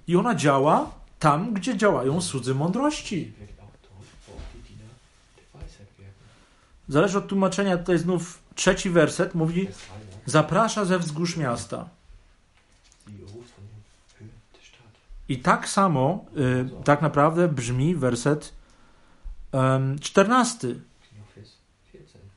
I 0.08 0.16
ona 0.16 0.36
działa 0.36 0.92
tam, 1.20 1.54
gdzie 1.54 1.78
działają 1.78 2.22
cudzy 2.22 2.56
mądrości. 2.56 3.34
Zależy 6.88 7.18
od 7.18 7.28
tłumaczenia, 7.28 7.78
tutaj 7.78 7.98
znów 7.98 8.45
trzeci 8.56 8.90
werset 8.90 9.36
mówi, 9.36 9.68
zaprasza 10.26 10.86
ze 10.86 11.00
wzgórz 11.00 11.38
miasta. 11.38 11.90
I 15.30 15.40
tak 15.40 15.70
samo, 15.70 16.26
y, 16.38 16.84
tak 16.84 17.02
naprawdę 17.02 17.48
brzmi 17.48 17.96
werset 17.96 18.54
um, 19.52 20.00
14. 20.00 20.76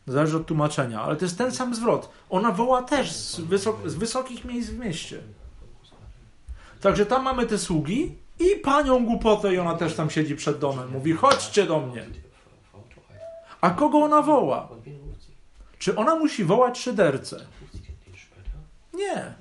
Zależy 0.06 0.36
od 0.36 0.46
tłumaczenia, 0.46 1.02
ale 1.02 1.16
to 1.16 1.24
jest 1.24 1.38
ten 1.38 1.52
sam 1.52 1.74
zwrot. 1.74 2.10
Ona 2.30 2.52
woła 2.52 2.82
też 2.82 3.12
z, 3.12 3.40
wysok- 3.40 3.88
z 3.88 3.94
wysokich 3.94 4.44
miejsc 4.44 4.70
w 4.70 4.78
mieście. 4.78 5.20
Także 6.80 7.06
tam 7.06 7.22
mamy 7.22 7.46
te 7.46 7.58
sługi 7.58 8.14
i 8.40 8.56
panią 8.56 9.04
głupotę 9.06 9.54
i 9.54 9.58
ona 9.58 9.74
też 9.74 9.94
tam 9.94 10.10
siedzi 10.10 10.36
przed 10.36 10.58
domem. 10.58 10.90
Mówi, 10.90 11.12
chodźcie 11.12 11.66
do 11.66 11.80
mnie. 11.80 12.06
A 13.60 13.70
kogo 13.70 13.98
ona 13.98 14.22
woła? 14.22 14.68
Czy 15.78 15.96
ona 15.96 16.16
musi 16.16 16.44
wołać 16.44 16.78
szydercę? 16.78 17.46
Nie. 18.94 19.34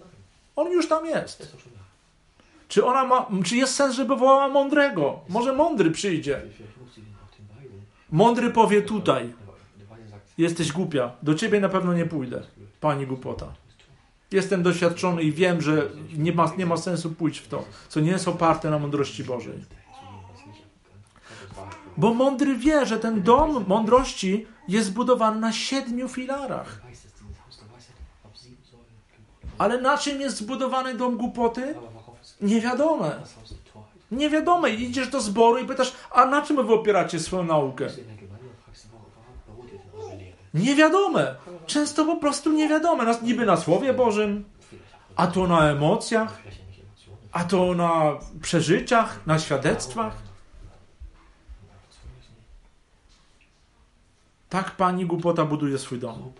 On 0.55 0.71
już 0.71 0.87
tam 0.87 1.05
jest. 1.05 1.57
Czy 2.67 2.85
ona 2.85 3.05
ma, 3.05 3.27
czy 3.45 3.55
jest 3.55 3.75
sens, 3.75 3.95
żeby 3.95 4.15
wołała 4.15 4.47
mądrego? 4.47 5.19
Może 5.29 5.53
mądry 5.53 5.91
przyjdzie. 5.91 6.41
Mądry 8.11 8.49
powie 8.49 8.81
tutaj. 8.81 9.33
Jesteś 10.37 10.71
głupia. 10.71 11.11
Do 11.23 11.35
ciebie 11.35 11.59
na 11.59 11.69
pewno 11.69 11.93
nie 11.93 12.05
pójdę. 12.05 12.41
Pani 12.79 13.07
głupota. 13.07 13.45
Jestem 14.31 14.63
doświadczony 14.63 15.23
i 15.23 15.31
wiem, 15.31 15.61
że 15.61 15.89
nie 16.17 16.33
ma, 16.33 16.53
nie 16.57 16.65
ma 16.65 16.77
sensu 16.77 17.11
pójść 17.11 17.39
w 17.39 17.47
to, 17.47 17.65
co 17.89 17.99
nie 17.99 18.11
jest 18.11 18.27
oparte 18.27 18.69
na 18.69 18.79
mądrości 18.79 19.23
Bożej. 19.23 19.63
Bo 21.97 22.13
mądry 22.13 22.55
wie, 22.55 22.85
że 22.85 22.99
ten 22.99 23.23
dom 23.23 23.65
mądrości 23.67 24.47
jest 24.67 24.87
zbudowany 24.87 25.39
na 25.39 25.51
siedmiu 25.51 26.07
filarach. 26.09 26.81
Ale 29.57 29.81
na 29.81 29.97
czym 29.97 30.21
jest 30.21 30.37
zbudowany 30.37 30.93
dom 30.95 31.17
głupoty? 31.17 31.75
Nie 32.41 32.61
wiadome. 32.61 33.15
Nie 34.11 34.29
wiadome. 34.29 34.69
I 34.69 34.83
idziesz 34.83 35.07
do 35.09 35.21
zboru 35.21 35.57
i 35.57 35.65
pytasz, 35.65 35.93
a 36.11 36.25
na 36.25 36.41
czym 36.41 36.67
wy 36.67 36.73
opieracie 36.73 37.19
swoją 37.19 37.43
naukę? 37.43 37.87
Nie 40.53 40.75
wiadome. 40.75 41.35
Często 41.65 42.05
po 42.05 42.15
prostu 42.17 42.51
nie 42.51 42.67
wiadome. 42.69 43.03
Nas- 43.05 43.21
Niby 43.21 43.45
na 43.45 43.57
Słowie 43.57 43.93
Bożym, 43.93 44.45
a 45.15 45.27
to 45.27 45.47
na 45.47 45.69
emocjach, 45.71 46.37
a 47.31 47.43
to 47.43 47.73
na 47.73 48.03
przeżyciach, 48.41 49.19
na 49.27 49.39
świadectwach. 49.39 50.26
Tak 54.49 54.75
pani 54.75 55.05
głupota 55.05 55.45
buduje 55.45 55.77
swój 55.77 55.99
dom. 55.99 56.31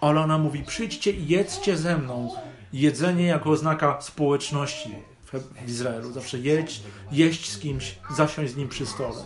Ale 0.00 0.20
ona 0.20 0.38
mówi, 0.38 0.64
przyjdźcie 0.64 1.10
i 1.10 1.26
jedzcie 1.26 1.76
ze 1.76 1.98
mną. 1.98 2.34
Jedzenie 2.72 3.26
jako 3.26 3.50
oznaka 3.50 4.00
społeczności 4.00 4.94
w 5.32 5.68
Izraelu. 5.68 6.12
Zawsze 6.12 6.38
jedź, 6.38 6.82
jeść 7.12 7.50
z 7.50 7.58
kimś, 7.58 7.98
zasiąść 8.16 8.52
z 8.52 8.56
nim 8.56 8.68
przy 8.68 8.86
stole. 8.86 9.22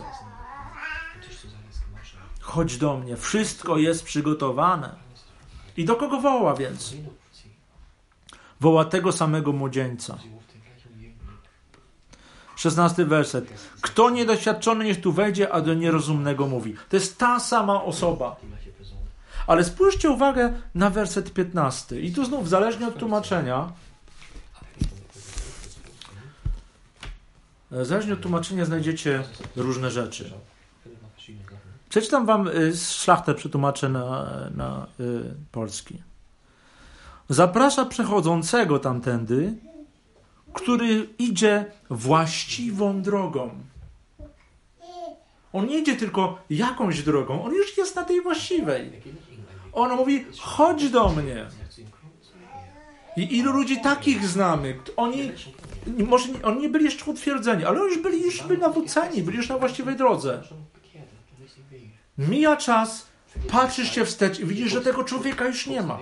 Chodź 2.39 2.77
do 2.77 2.97
mnie, 2.97 3.17
wszystko 3.17 3.77
jest 3.77 4.03
przygotowane. 4.03 4.95
I 5.77 5.85
do 5.85 5.95
kogo 5.95 6.21
woła 6.21 6.55
więc? 6.55 6.95
Woła 8.59 8.85
tego 8.85 9.11
samego 9.11 9.51
młodzieńca. 9.51 10.17
Szesnasty 12.61 13.05
werset. 13.05 13.45
Kto 13.81 14.09
niedoświadczony, 14.09 14.85
niech 14.85 15.01
tu 15.01 15.11
wejdzie, 15.11 15.53
a 15.53 15.61
do 15.61 15.73
nierozumnego 15.73 16.47
mówi. 16.47 16.75
To 16.89 16.95
jest 16.95 17.17
ta 17.17 17.39
sama 17.39 17.83
osoba. 17.83 18.35
Ale 19.47 19.63
spójrzcie 19.63 20.09
uwagę 20.09 20.53
na 20.75 20.89
werset 20.89 21.33
15. 21.33 21.99
I 21.99 22.13
tu 22.13 22.25
znów, 22.25 22.49
zależnie 22.49 22.87
od 22.87 22.97
tłumaczenia, 22.97 23.71
e, 27.71 27.85
zależnie 27.85 28.13
od 28.13 28.21
tłumaczenia 28.21 28.65
znajdziecie 28.65 29.23
różne 29.55 29.91
rzeczy. 29.91 30.31
Przeczytam 31.89 32.25
wam 32.25 32.49
z 32.71 32.91
szlachtę, 32.91 33.33
przetłumaczę 33.33 33.89
na, 33.89 34.27
na 34.55 34.87
y, 34.99 35.33
polski. 35.51 36.03
Zaprasza 37.29 37.85
przechodzącego 37.85 38.79
tamtędy, 38.79 39.53
który 40.53 41.07
idzie 41.19 41.65
właściwą 41.89 43.01
drogą. 43.01 43.49
On 45.53 45.67
nie 45.67 45.79
idzie 45.79 45.95
tylko 45.95 46.41
jakąś 46.49 47.03
drogą, 47.03 47.43
on 47.43 47.53
już 47.53 47.77
jest 47.77 47.95
na 47.95 48.03
tej 48.03 48.21
właściwej. 48.21 48.91
On 49.73 49.95
mówi, 49.95 50.25
chodź 50.39 50.89
do 50.89 51.09
mnie. 51.09 51.45
I 53.17 53.37
ilu 53.37 53.51
ludzi 53.51 53.81
takich 53.81 54.27
znamy? 54.27 54.79
Oni, 54.97 55.31
może 55.87 56.29
nie, 56.29 56.41
oni 56.43 56.61
nie 56.61 56.69
byli 56.69 56.85
jeszcze 56.85 57.11
utwierdzeni, 57.11 57.65
ale 57.65 57.79
już 57.79 57.97
byli, 57.97 58.21
już 58.21 58.43
byli 58.43 58.61
nawróceni, 58.61 59.23
byli 59.23 59.37
już 59.37 59.49
na 59.49 59.57
właściwej 59.57 59.95
drodze. 59.95 60.43
Mija 62.17 62.57
czas, 62.57 63.07
patrzysz 63.51 63.95
się 63.95 64.05
wstecz 64.05 64.39
i 64.39 64.45
widzisz, 64.45 64.71
że 64.71 64.81
tego 64.81 65.03
człowieka 65.03 65.47
już 65.47 65.67
nie 65.67 65.81
ma. 65.81 65.99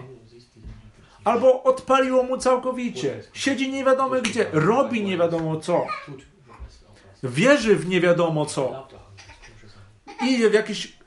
Albo 1.24 1.64
odpaliło 1.64 2.24
mu 2.24 2.38
całkowicie. 2.38 3.24
Siedzi 3.34 3.72
nie 3.72 3.84
wiadomo 3.86 4.16
gdzie, 4.22 4.46
robi 4.54 5.04
nie 5.04 5.18
wiadomo 5.18 5.60
co. 5.60 5.86
Wierzy 7.24 7.76
w 7.76 7.88
nie 7.88 8.02
wiadomo 8.02 8.46
co. 8.46 8.88
Idzie 10.24 10.50
w 10.50 10.54
jakieś 10.54 11.00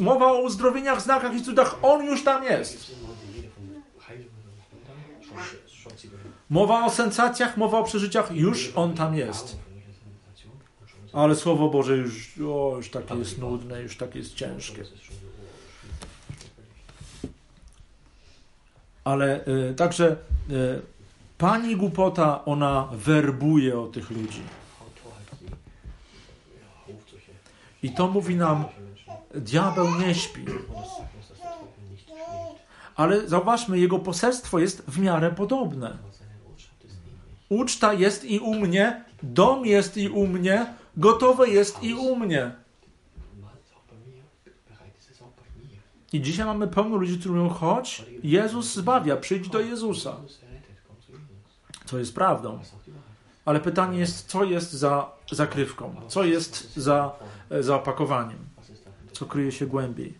mowa 0.00 0.26
o 0.26 0.38
uzdrowieniach, 0.40 1.00
znakach 1.02 1.34
i 1.34 1.42
cudach, 1.42 1.76
on 1.82 2.04
już 2.06 2.24
tam 2.24 2.44
jest. 2.44 2.90
Mowa 6.50 6.84
o 6.86 6.90
sensacjach, 6.90 7.56
mowa 7.56 7.78
o 7.78 7.84
przeżyciach, 7.84 8.30
już 8.36 8.72
on 8.74 8.94
tam 8.94 9.14
jest. 9.14 9.56
Ale 11.12 11.34
Słowo 11.34 11.68
Boże 11.68 11.96
już, 11.96 12.38
o, 12.38 12.74
już 12.76 12.90
takie 12.90 13.14
jest 13.14 13.38
nudne, 13.38 13.82
już 13.82 13.96
takie 13.96 14.18
jest 14.18 14.34
ciężkie. 14.34 14.84
Ale 19.04 19.46
y, 19.46 19.74
także 19.74 20.16
y, 20.50 20.80
pani 21.38 21.76
głupota, 21.76 22.44
ona 22.44 22.88
werbuje 22.92 23.80
o 23.80 23.86
tych 23.86 24.10
ludzi. 24.10 24.42
I 27.82 27.90
to 27.90 28.08
mówi 28.08 28.36
nam, 28.36 28.64
diabeł 29.34 29.86
nie 30.00 30.14
śpi. 30.14 30.44
Ale 32.96 33.28
zauważmy, 33.28 33.78
jego 33.78 33.98
poselstwo 33.98 34.58
jest 34.58 34.82
w 34.88 34.98
miarę 34.98 35.30
podobne. 35.30 35.96
Uczta 37.48 37.92
jest 37.92 38.24
i 38.24 38.38
u 38.38 38.54
mnie, 38.54 39.04
dom 39.22 39.66
jest 39.66 39.96
i 39.96 40.08
u 40.08 40.26
mnie, 40.26 40.66
gotowe 40.96 41.48
jest 41.48 41.82
i 41.82 41.94
u 41.94 42.16
mnie. 42.16 42.50
I 46.12 46.20
dzisiaj 46.20 46.46
mamy 46.46 46.68
pełno 46.68 46.96
ludzi, 46.96 47.18
którzy 47.18 47.34
mówią, 47.34 47.48
chodź, 47.48 48.04
Jezus 48.22 48.74
zbawia, 48.74 49.16
przyjdź 49.16 49.48
do 49.48 49.60
Jezusa. 49.60 50.16
Co 51.84 51.98
jest 51.98 52.14
prawdą. 52.14 52.58
Ale 53.44 53.60
pytanie 53.60 53.98
jest, 53.98 54.26
co 54.26 54.44
jest 54.44 54.72
za 54.72 55.10
zakrywką? 55.32 56.00
Co 56.08 56.24
jest 56.24 56.76
za, 56.76 57.12
za 57.60 57.76
opakowaniem? 57.76 58.38
Co 59.12 59.26
kryje 59.26 59.52
się 59.52 59.66
głębiej? 59.66 60.14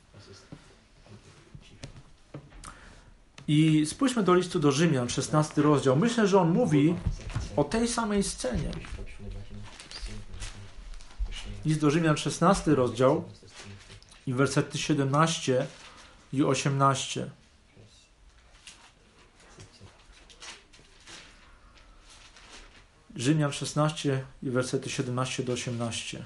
I 3.49 3.87
spójrzmy 3.87 4.23
do 4.23 4.35
listu 4.35 4.61
do 4.61 4.73
Rzymian, 4.73 5.09
16 5.09 5.63
rozdział. 5.63 5.97
Myślę, 5.97 6.27
że 6.27 6.41
on 6.41 6.51
mówi 6.51 6.95
o 7.57 7.65
tej 7.65 7.89
samej 7.89 8.23
scenie. 8.23 8.71
List 11.65 11.81
do 11.81 11.91
Rzymian, 11.91 12.17
16 12.17 12.75
rozdział 12.75 13.25
i 14.27 14.35
wersety 14.35 14.79
17 14.79 15.67
i 16.33 16.45
18. 16.45 17.31
Rzymian 23.17 23.53
16 23.53 24.25
i 24.43 24.51
wersety 24.51 24.91
17 24.91 25.43
do 25.43 25.53
18. 25.53 26.25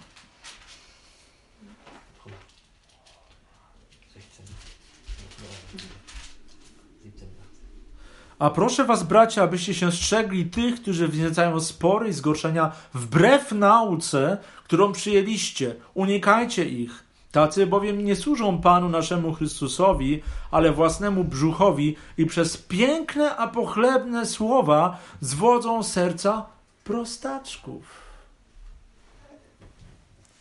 A 8.39 8.51
proszę 8.51 8.85
was, 8.85 9.03
bracia, 9.03 9.43
abyście 9.43 9.75
się 9.75 9.93
strzegli 9.93 10.47
tych, 10.47 10.83
którzy 10.83 11.09
wzniecają 11.09 11.61
spory 11.61 12.09
i 12.09 12.13
zgorszenia 12.13 12.73
wbrew 12.95 13.53
nauce, 13.53 14.39
którą 14.65 14.93
przyjęliście. 14.93 15.75
Unikajcie 15.95 16.65
ich. 16.65 17.04
Tacy 17.35 17.67
bowiem 17.67 18.05
nie 18.05 18.17
służą 18.17 18.61
Panu 18.61 18.89
naszemu 18.89 19.33
Chrystusowi, 19.33 20.23
ale 20.51 20.73
własnemu 20.73 21.25
brzuchowi 21.25 21.97
i 22.19 22.27
przez 22.27 22.57
piękne 22.57 23.37
a 23.37 23.49
pochlebne 23.49 24.27
słowa 24.27 24.99
zwodzą 25.21 25.83
serca 25.83 26.47
prostaczków. 26.85 27.83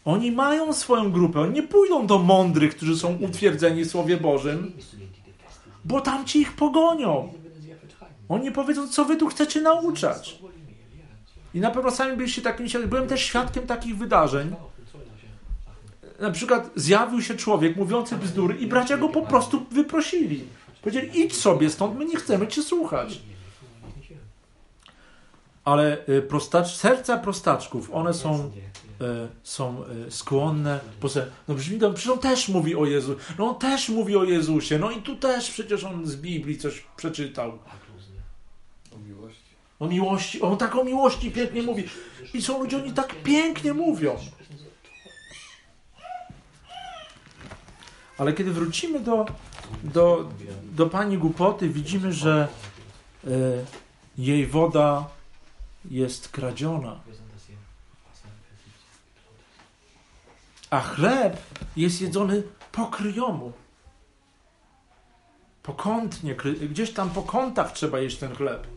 Oni 0.06 0.32
mają 0.32 0.74
swoją 0.74 1.12
grupę. 1.12 1.42
Oni 1.42 1.54
nie 1.54 1.64
pójdą 1.64 2.08
do 2.08 2.20
mądrych, 2.20 2.76
którzy 2.76 2.98
są 2.98 3.18
utwierdzeni 3.18 3.84
w 3.84 3.92
Słowie 3.92 4.18
Bożym, 4.18 4.72
bo 5.86 6.02
tam 6.02 6.26
ci 6.26 6.40
ich 6.40 6.52
pogonią. 6.52 7.34
Oni 8.30 8.52
powiedzą, 8.52 8.88
co 8.88 9.06
wy 9.06 9.18
tu 9.18 9.28
chcecie 9.28 9.62
nauczać. 9.62 10.40
I 11.54 11.60
na 11.60 11.72
pewno 11.72 11.92
sami 11.92 12.18
byliście 12.18 12.42
takimi 12.42 12.70
świadkami. 12.70 12.90
Byłem 12.90 13.08
też 13.08 13.22
świadkiem 13.22 13.68
takich 13.68 13.98
wydarzeń. 13.98 14.56
Na 16.24 16.32
przykład 16.32 16.72
zjawił 16.76 17.22
się 17.22 17.36
człowiek 17.36 17.76
mówiący 17.76 18.16
bzdury 18.16 18.56
i 18.56 18.68
bracia 18.68 18.98
go 18.98 19.10
po 19.10 19.22
prostu 19.22 19.66
wyprosili. 19.72 20.44
Powiedzieli, 20.82 21.20
idź 21.20 21.36
sobie 21.36 21.70
stąd, 21.70 22.00
my 22.00 22.06
nie 22.06 22.16
chcemy 22.16 22.48
cię 22.48 22.64
słuchać. 22.64 23.22
Ale 25.64 26.08
y, 26.10 26.22
prostacz, 26.22 26.76
serca 26.76 27.18
prostaczków, 27.18 27.90
one 27.94 28.14
są, 28.14 28.52
y, 29.02 29.28
są 29.44 29.84
y, 30.08 30.12
skłonne. 30.12 30.80
No 31.48 31.56
brzmi 31.56 31.80
to, 31.80 31.94
przecież 31.94 32.12
on 32.12 32.20
też 32.20 32.50
mówi 32.50 32.76
o 32.76 32.86
Jezu. 32.86 33.16
No 33.40 33.50
on 33.50 33.56
też 33.56 33.90
mówi 33.90 34.16
o 34.16 34.24
Jezusie. 34.24 34.80
No 34.80 34.92
i 34.92 35.02
tu 35.02 35.16
też 35.16 35.52
przecież 35.52 35.84
on 35.84 36.06
z 36.06 36.16
Biblii 36.16 36.58
coś 36.58 36.84
przeczytał. 36.98 37.60
O 38.96 38.98
miłości. 38.98 39.56
O 39.80 39.88
miłości, 39.88 40.42
on 40.42 40.58
tak 40.58 40.76
o 40.76 40.84
miłości 40.84 41.32
pięknie 41.32 41.62
mówi. 41.62 41.84
I 42.34 42.42
są 42.42 42.64
ludzie, 42.64 42.78
oni 42.78 42.92
tak 42.92 43.16
pięknie 43.24 43.74
mówią. 43.74 44.18
Ale 48.24 48.34
kiedy 48.34 48.52
wrócimy 48.52 49.00
do, 49.00 49.26
do, 49.84 50.30
do 50.64 50.86
pani 50.86 51.18
głupoty, 51.18 51.70
widzimy, 51.70 52.14
że 52.14 52.48
e, 53.24 53.30
jej 54.18 54.48
woda 54.48 55.08
jest 55.86 56.30
kradziona, 56.30 57.00
a 60.70 60.80
chleb 60.80 61.38
jest 61.76 62.02
jedzony 62.02 62.44
po 62.72 62.86
kryjomu. 62.86 63.52
Pokątnie, 65.64 66.36
gdzieś 66.70 66.92
tam 66.92 67.10
po 67.10 67.22
kątach 67.22 67.72
trzeba 67.72 68.00
jeść 68.00 68.18
ten 68.18 68.36
chleb. 68.36 68.68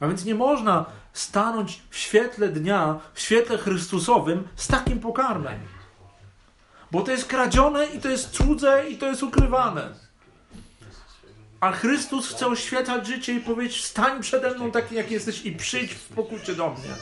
A 0.00 0.06
więc 0.06 0.24
nie 0.24 0.34
można 0.34 0.84
stanąć 1.12 1.82
w 1.90 1.96
świetle 1.96 2.48
dnia, 2.48 3.00
w 3.14 3.20
świetle 3.20 3.58
Chrystusowym 3.58 4.48
z 4.56 4.66
takim 4.66 5.00
pokarmem. 5.00 5.77
Bo 6.90 7.02
to 7.02 7.10
jest 7.10 7.26
kradzione 7.26 7.86
i 7.86 8.00
to 8.00 8.08
jest 8.08 8.30
cudze 8.30 8.84
i 8.90 8.98
to 8.98 9.06
jest 9.06 9.22
ukrywane. 9.22 9.94
A 11.60 11.72
Chrystus 11.72 12.28
chce 12.28 12.46
oświetlać 12.46 13.06
życie 13.06 13.34
i 13.34 13.40
powiedzieć: 13.40 13.84
Stań 13.84 14.20
przede 14.20 14.54
mną 14.54 14.70
taki, 14.70 14.94
jak 14.94 15.10
jesteś 15.10 15.46
i 15.46 15.52
przyjdź 15.52 15.94
w 15.94 16.08
pokucie 16.08 16.54
do 16.54 16.70
mnie. 16.70 16.94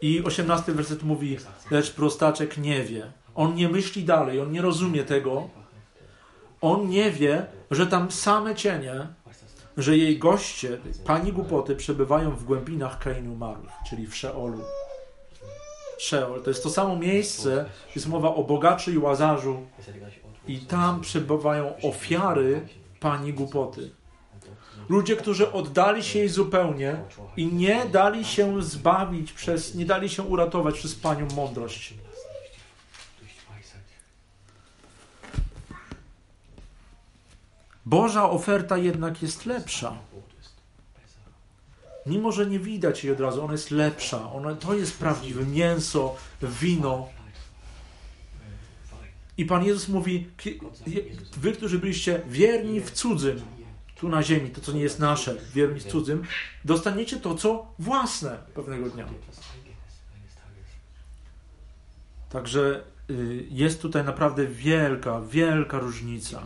I 0.00 0.24
osiemnasty 0.24 0.74
werset 0.74 1.02
mówi: 1.02 1.38
Lecz 1.70 1.90
prostaczek 1.90 2.58
nie 2.58 2.84
wie. 2.84 3.12
On 3.34 3.54
nie 3.54 3.68
myśli 3.68 4.04
dalej, 4.04 4.40
on 4.40 4.52
nie 4.52 4.62
rozumie 4.62 5.04
tego. 5.04 5.48
On 6.60 6.88
nie 6.88 7.10
wie, 7.10 7.46
że 7.70 7.86
tam 7.86 8.10
same 8.10 8.54
cienie, 8.54 9.06
że 9.76 9.96
jej 9.96 10.18
goście, 10.18 10.78
pani 11.06 11.32
głupoty, 11.32 11.76
przebywają 11.76 12.30
w 12.30 12.44
głębinach 12.44 12.98
krainy 12.98 13.30
umarłych, 13.30 13.70
czyli 13.88 14.06
w 14.06 14.16
Szeolu. 14.16 14.62
Szeol 15.98 16.42
to 16.42 16.50
jest 16.50 16.62
to 16.62 16.70
samo 16.70 16.96
miejsce, 16.96 17.64
jest 17.94 18.06
mowa 18.06 18.34
o 18.34 18.44
bogaczy 18.44 18.92
i 18.92 18.98
łazarzu, 18.98 19.66
i 20.48 20.58
tam 20.58 21.00
przebywają 21.00 21.74
ofiary 21.82 22.68
pani 23.00 23.32
głupoty. 23.32 23.90
Ludzie, 24.88 25.16
którzy 25.16 25.52
oddali 25.52 26.02
się 26.02 26.18
jej 26.18 26.28
zupełnie 26.28 26.96
i 27.36 27.46
nie 27.46 27.86
dali 27.86 28.24
się 28.24 28.62
zbawić 28.62 29.32
przez, 29.32 29.74
nie 29.74 29.86
dali 29.86 30.08
się 30.08 30.22
uratować 30.22 30.74
przez 30.74 30.94
panią 30.94 31.28
mądrość. 31.36 31.94
Boża 37.86 38.30
oferta 38.30 38.76
jednak 38.76 39.22
jest 39.22 39.46
lepsza. 39.46 39.96
Mimo, 42.06 42.32
że 42.32 42.46
nie 42.46 42.58
widać 42.58 43.04
jej 43.04 43.12
od 43.12 43.20
razu, 43.20 43.44
ona 43.44 43.52
jest 43.52 43.70
lepsza. 43.70 44.32
Ona, 44.32 44.54
to 44.54 44.74
jest 44.74 44.98
prawdziwe 44.98 45.46
mięso, 45.46 46.16
wino. 46.42 47.08
I 49.36 49.44
Pan 49.44 49.64
Jezus 49.64 49.88
mówi, 49.88 50.26
wy, 51.36 51.52
którzy 51.52 51.78
byliście 51.78 52.22
wierni 52.28 52.80
w 52.80 52.90
cudzym, 52.90 53.40
tu 53.96 54.08
na 54.08 54.22
ziemi, 54.22 54.50
to 54.50 54.60
co 54.60 54.72
nie 54.72 54.80
jest 54.80 54.98
nasze, 54.98 55.36
wierni 55.54 55.80
w 55.80 55.84
cudzym, 55.84 56.24
dostaniecie 56.64 57.16
to, 57.16 57.34
co 57.34 57.66
własne 57.78 58.38
pewnego 58.54 58.90
dnia. 58.90 59.06
Także 62.30 62.84
y, 63.10 63.46
jest 63.50 63.82
tutaj 63.82 64.04
naprawdę 64.04 64.46
wielka, 64.46 65.20
wielka 65.20 65.78
różnica. 65.78 66.42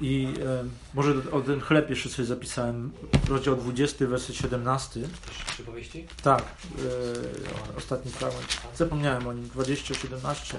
I 0.00 0.34
e, 0.46 0.64
może 0.94 1.14
o 1.32 1.40
ten 1.40 1.60
chleb 1.60 1.90
jeszcze 1.90 2.08
sobie 2.08 2.26
zapisałem, 2.26 2.92
rozdział 3.28 3.56
20, 3.56 4.06
werset 4.06 4.36
17. 4.36 5.00
Przypowieści? 5.46 6.06
Tak, 6.22 6.42
e, 6.42 7.76
ostatni 7.76 8.12
fragment. 8.12 8.60
Zapomniałem 8.76 9.26
o 9.26 9.32
nim, 9.32 9.48
20, 9.48 9.94
17. 9.94 10.58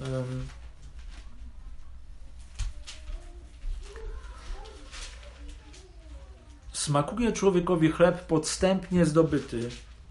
Em, 0.00 0.46
Smakuje 6.72 7.32
człowiekowi 7.32 7.92
chleb 7.92 8.26
podstępnie 8.26 9.06
zdobyty, 9.06 9.68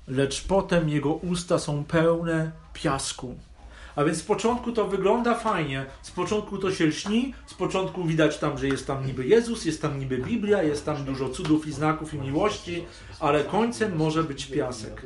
lecz 0.08 0.42
potem 0.42 0.90
jego 0.90 1.14
usta 1.14 1.60
są 1.60 1.84
pełne 1.84 2.52
piasku. 2.74 3.36
A 3.96 4.04
więc 4.04 4.18
z 4.18 4.24
początku 4.24 4.72
to 4.72 4.88
wygląda 4.88 5.36
fajnie, 5.36 5.86
z 6.02 6.12
początku 6.12 6.58
to 6.58 6.72
się 6.72 6.86
lśni, 6.86 7.34
z 7.46 7.54
początku 7.54 8.04
widać 8.04 8.38
tam, 8.38 8.58
że 8.58 8.68
jest 8.68 8.88
tam 8.88 9.06
niby 9.06 9.28
Jezus, 9.28 9.66
jest 9.66 9.82
tam 9.82 10.00
niby 10.00 10.18
Biblia, 10.18 10.64
jest 10.64 10.86
tam 10.86 11.06
dużo 11.06 11.30
cudów 11.30 11.68
i 11.68 11.72
znaków 11.72 12.14
i 12.14 12.18
miłości, 12.18 12.86
ale 13.20 13.43
końcem 13.43 13.96
może 13.96 14.24
być 14.24 14.46
piasek. 14.46 15.06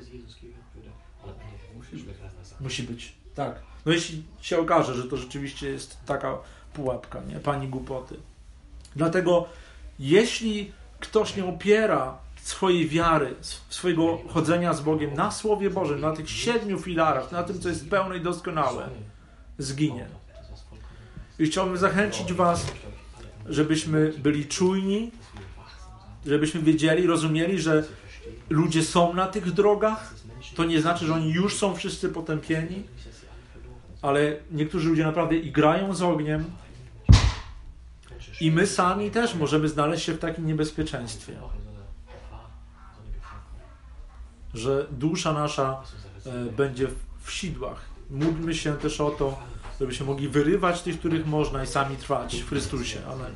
Musi 2.60 2.84
być, 2.84 3.14
tak. 3.36 3.62
No 3.86 3.92
jeśli 3.92 4.24
się 4.42 4.60
okaże, 4.60 4.94
że 4.94 5.04
to 5.04 5.18
rzeczywiście 5.18 5.70
jest 5.70 5.98
taka 6.06 6.38
pułapka, 6.74 7.22
nie? 7.28 7.40
Pani 7.40 7.68
głupoty. 7.68 8.16
Dlatego 8.96 9.46
jeśli 10.00 10.72
ktoś 11.00 11.36
nie 11.36 11.46
opiera 11.46 12.18
swojej 12.50 12.90
wiary, 12.90 13.36
sw- 13.42 13.74
swojego 13.74 14.18
chodzenia 14.28 14.74
z 14.74 14.82
Bogiem 14.82 15.14
na 15.14 15.32
Słowie 15.32 15.70
Bożym, 15.70 16.00
na 16.00 16.12
tych 16.12 16.30
siedmiu 16.30 16.80
filarach, 16.80 17.32
na 17.32 17.44
tym, 17.44 17.60
co 17.60 17.70
jest 17.70 17.90
pełne 17.90 18.18
i 18.18 18.22
doskonałe, 18.22 18.90
zginie. 19.58 20.06
I 21.40 21.46
chciałbym 21.46 21.78
zachęcić 21.78 22.34
Was, 22.34 22.66
żebyśmy 23.46 24.14
byli 24.18 24.46
czujni, 24.46 25.12
żebyśmy 26.26 26.62
wiedzieli, 26.62 27.08
rozumieli, 27.08 27.60
że 27.60 27.84
ludzie 28.50 28.84
są 28.84 29.14
na 29.14 29.28
tych 29.28 29.52
drogach. 29.52 30.14
To 30.56 30.64
nie 30.64 30.82
znaczy, 30.82 31.06
że 31.06 31.14
oni 31.14 31.32
już 31.32 31.56
są 31.58 31.76
wszyscy 31.76 32.10
potępieni, 32.10 32.84
ale 34.02 34.36
niektórzy 34.52 34.90
ludzie 34.90 35.04
naprawdę 35.04 35.36
igrają 35.36 35.96
z 35.96 36.02
ogniem. 36.02 36.46
I 38.42 38.52
my 38.52 38.68
sami 38.68 39.12
też 39.12 39.36
możemy 39.36 39.70
znaleźć 39.70 40.06
się 40.06 40.14
w 40.14 40.20
takim 40.20 40.48
niebezpieczeństwie, 40.48 41.34
że 44.54 44.88
dusza 44.92 45.34
nasza 45.34 45.82
e, 46.26 46.46
będzie 46.52 46.88
w 47.24 47.32
sidłach. 47.32 47.86
Módlmy 48.10 48.56
się 48.56 48.78
też 48.78 49.02
o 49.02 49.12
to, 49.12 49.40
żebyśmy 49.80 50.06
mogli 50.06 50.30
wyrywać 50.30 50.82
tych, 50.82 51.00
których 51.00 51.28
można 51.28 51.64
i 51.64 51.68
sami 51.68 51.96
trwać 51.96 52.36
w 52.36 52.50
Chrystusie. 52.50 53.00
Amen. 53.08 53.32